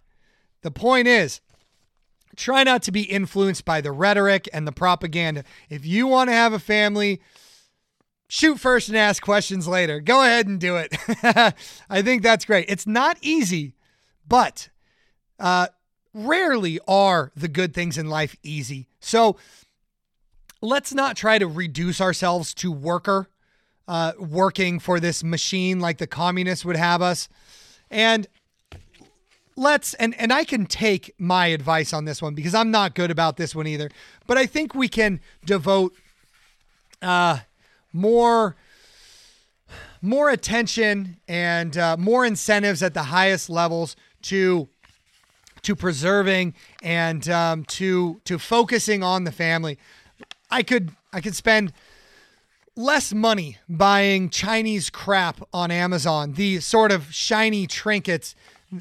[0.63, 1.41] the point is,
[2.37, 5.45] try not to be influenced by the rhetoric and the propaganda.
[5.69, 7.21] If you want to have a family,
[8.29, 10.01] shoot first and ask questions later.
[10.01, 10.95] Go ahead and do it.
[11.89, 12.67] I think that's great.
[12.69, 13.75] It's not easy,
[14.27, 14.69] but
[15.39, 15.69] uh,
[16.13, 18.90] rarely are the good things in life easy.
[19.01, 19.37] So
[20.63, 23.29] let's not try to reduce ourselves to worker,
[23.89, 27.29] uh, working for this machine like the communists would have us.
[27.91, 28.27] And
[29.57, 33.11] let's and and I can take my advice on this one because I'm not good
[33.11, 33.91] about this one either.
[34.27, 35.95] But I think we can devote
[37.03, 37.39] uh
[37.93, 38.57] more
[40.03, 44.69] more attention and uh, more incentives at the highest levels to
[45.63, 49.79] to preserving and um, to to focusing on the family.
[50.51, 51.73] I could I could spend
[52.77, 58.35] less money buying Chinese crap on Amazon, the sort of shiny trinkets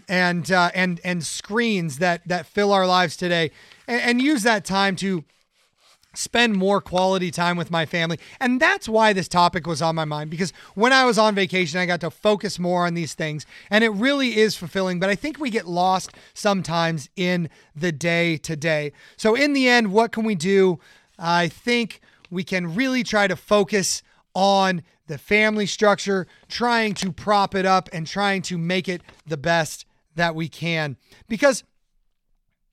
[0.08, 3.52] and uh, and and screens that that fill our lives today,
[3.88, 5.24] and, and use that time to
[6.14, 8.20] spend more quality time with my family.
[8.40, 11.80] And that's why this topic was on my mind because when I was on vacation,
[11.80, 15.00] I got to focus more on these things and it really is fulfilling.
[15.00, 18.92] But I think we get lost sometimes in the day to day.
[19.18, 20.80] So, in the end, what can we do?
[21.18, 24.02] I think we can really try to focus
[24.34, 29.38] on the family structure, trying to prop it up and trying to make it the
[29.38, 29.86] best
[30.16, 30.98] that we can.
[31.28, 31.64] Because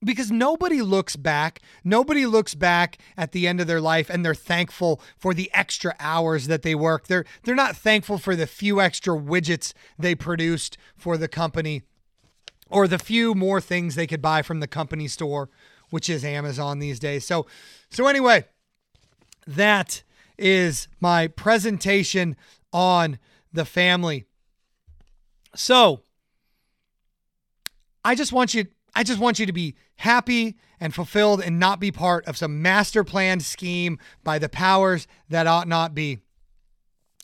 [0.04, 4.34] because nobody looks back nobody looks back at the end of their life and they're
[4.34, 7.06] thankful for the extra hours that they work.
[7.06, 11.82] They're they're not thankful for the few extra widgets they produced for the company
[12.68, 15.48] or the few more things they could buy from the company store
[15.90, 17.24] which is Amazon these days.
[17.26, 17.46] So
[17.90, 18.44] so anyway
[19.46, 20.02] that
[20.36, 22.36] is my presentation
[22.72, 23.18] on
[23.52, 24.26] the family.
[25.54, 26.02] So
[28.04, 31.80] I just want you I just want you to be happy and fulfilled and not
[31.80, 36.18] be part of some master planned scheme by the powers that ought not be.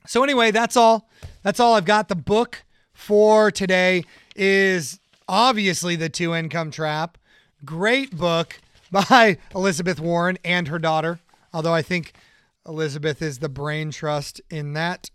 [0.07, 1.09] So anyway, that's all.
[1.43, 2.09] That's all I've got.
[2.09, 4.05] The book for today
[4.35, 7.19] is obviously The Two Income Trap.
[7.65, 8.59] Great book
[8.91, 11.21] by Elizabeth Warren and her daughter.
[11.53, 12.15] Although I think
[12.67, 15.11] Elizabeth is the brain trust in that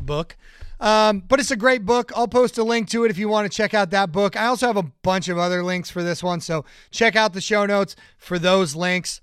[0.00, 0.36] book.
[0.78, 2.12] Um, but it's a great book.
[2.14, 4.36] I'll post a link to it if you want to check out that book.
[4.36, 6.40] I also have a bunch of other links for this one.
[6.40, 9.20] So check out the show notes for those links.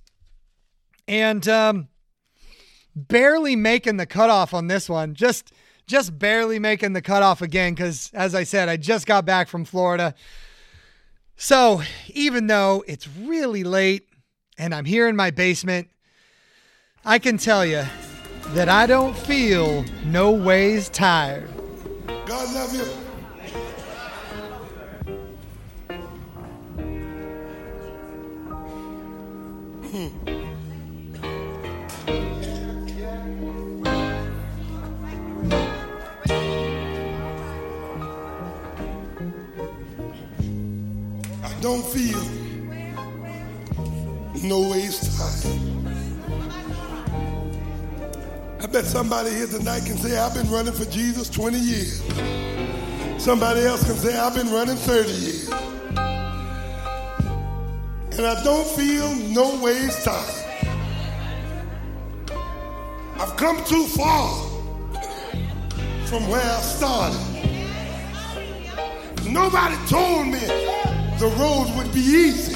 [1.07, 1.89] And um,
[2.95, 5.13] barely making the cutoff on this one.
[5.13, 5.51] Just
[5.85, 9.65] just barely making the cutoff again because as I said, I just got back from
[9.65, 10.15] Florida.
[11.35, 11.81] So
[12.13, 14.07] even though it's really late
[14.57, 15.89] and I'm here in my basement,
[17.03, 17.83] I can tell you
[18.53, 21.49] that I don't feel no ways tired.
[22.05, 22.83] God love you.
[29.89, 30.09] Hmm.
[41.43, 42.21] I don't feel
[44.43, 45.62] no ways tired.
[48.63, 52.01] I bet somebody here tonight can say, I've been running for Jesus 20 years.
[53.21, 55.49] Somebody else can say, I've been running 30 years.
[58.13, 60.45] And I don't feel no ways tired.
[63.19, 64.47] I've come too far
[66.05, 67.19] from where I started.
[69.29, 70.39] Nobody told me
[71.19, 72.55] the road would be easy.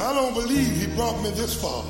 [0.00, 1.84] I don't believe he brought me this far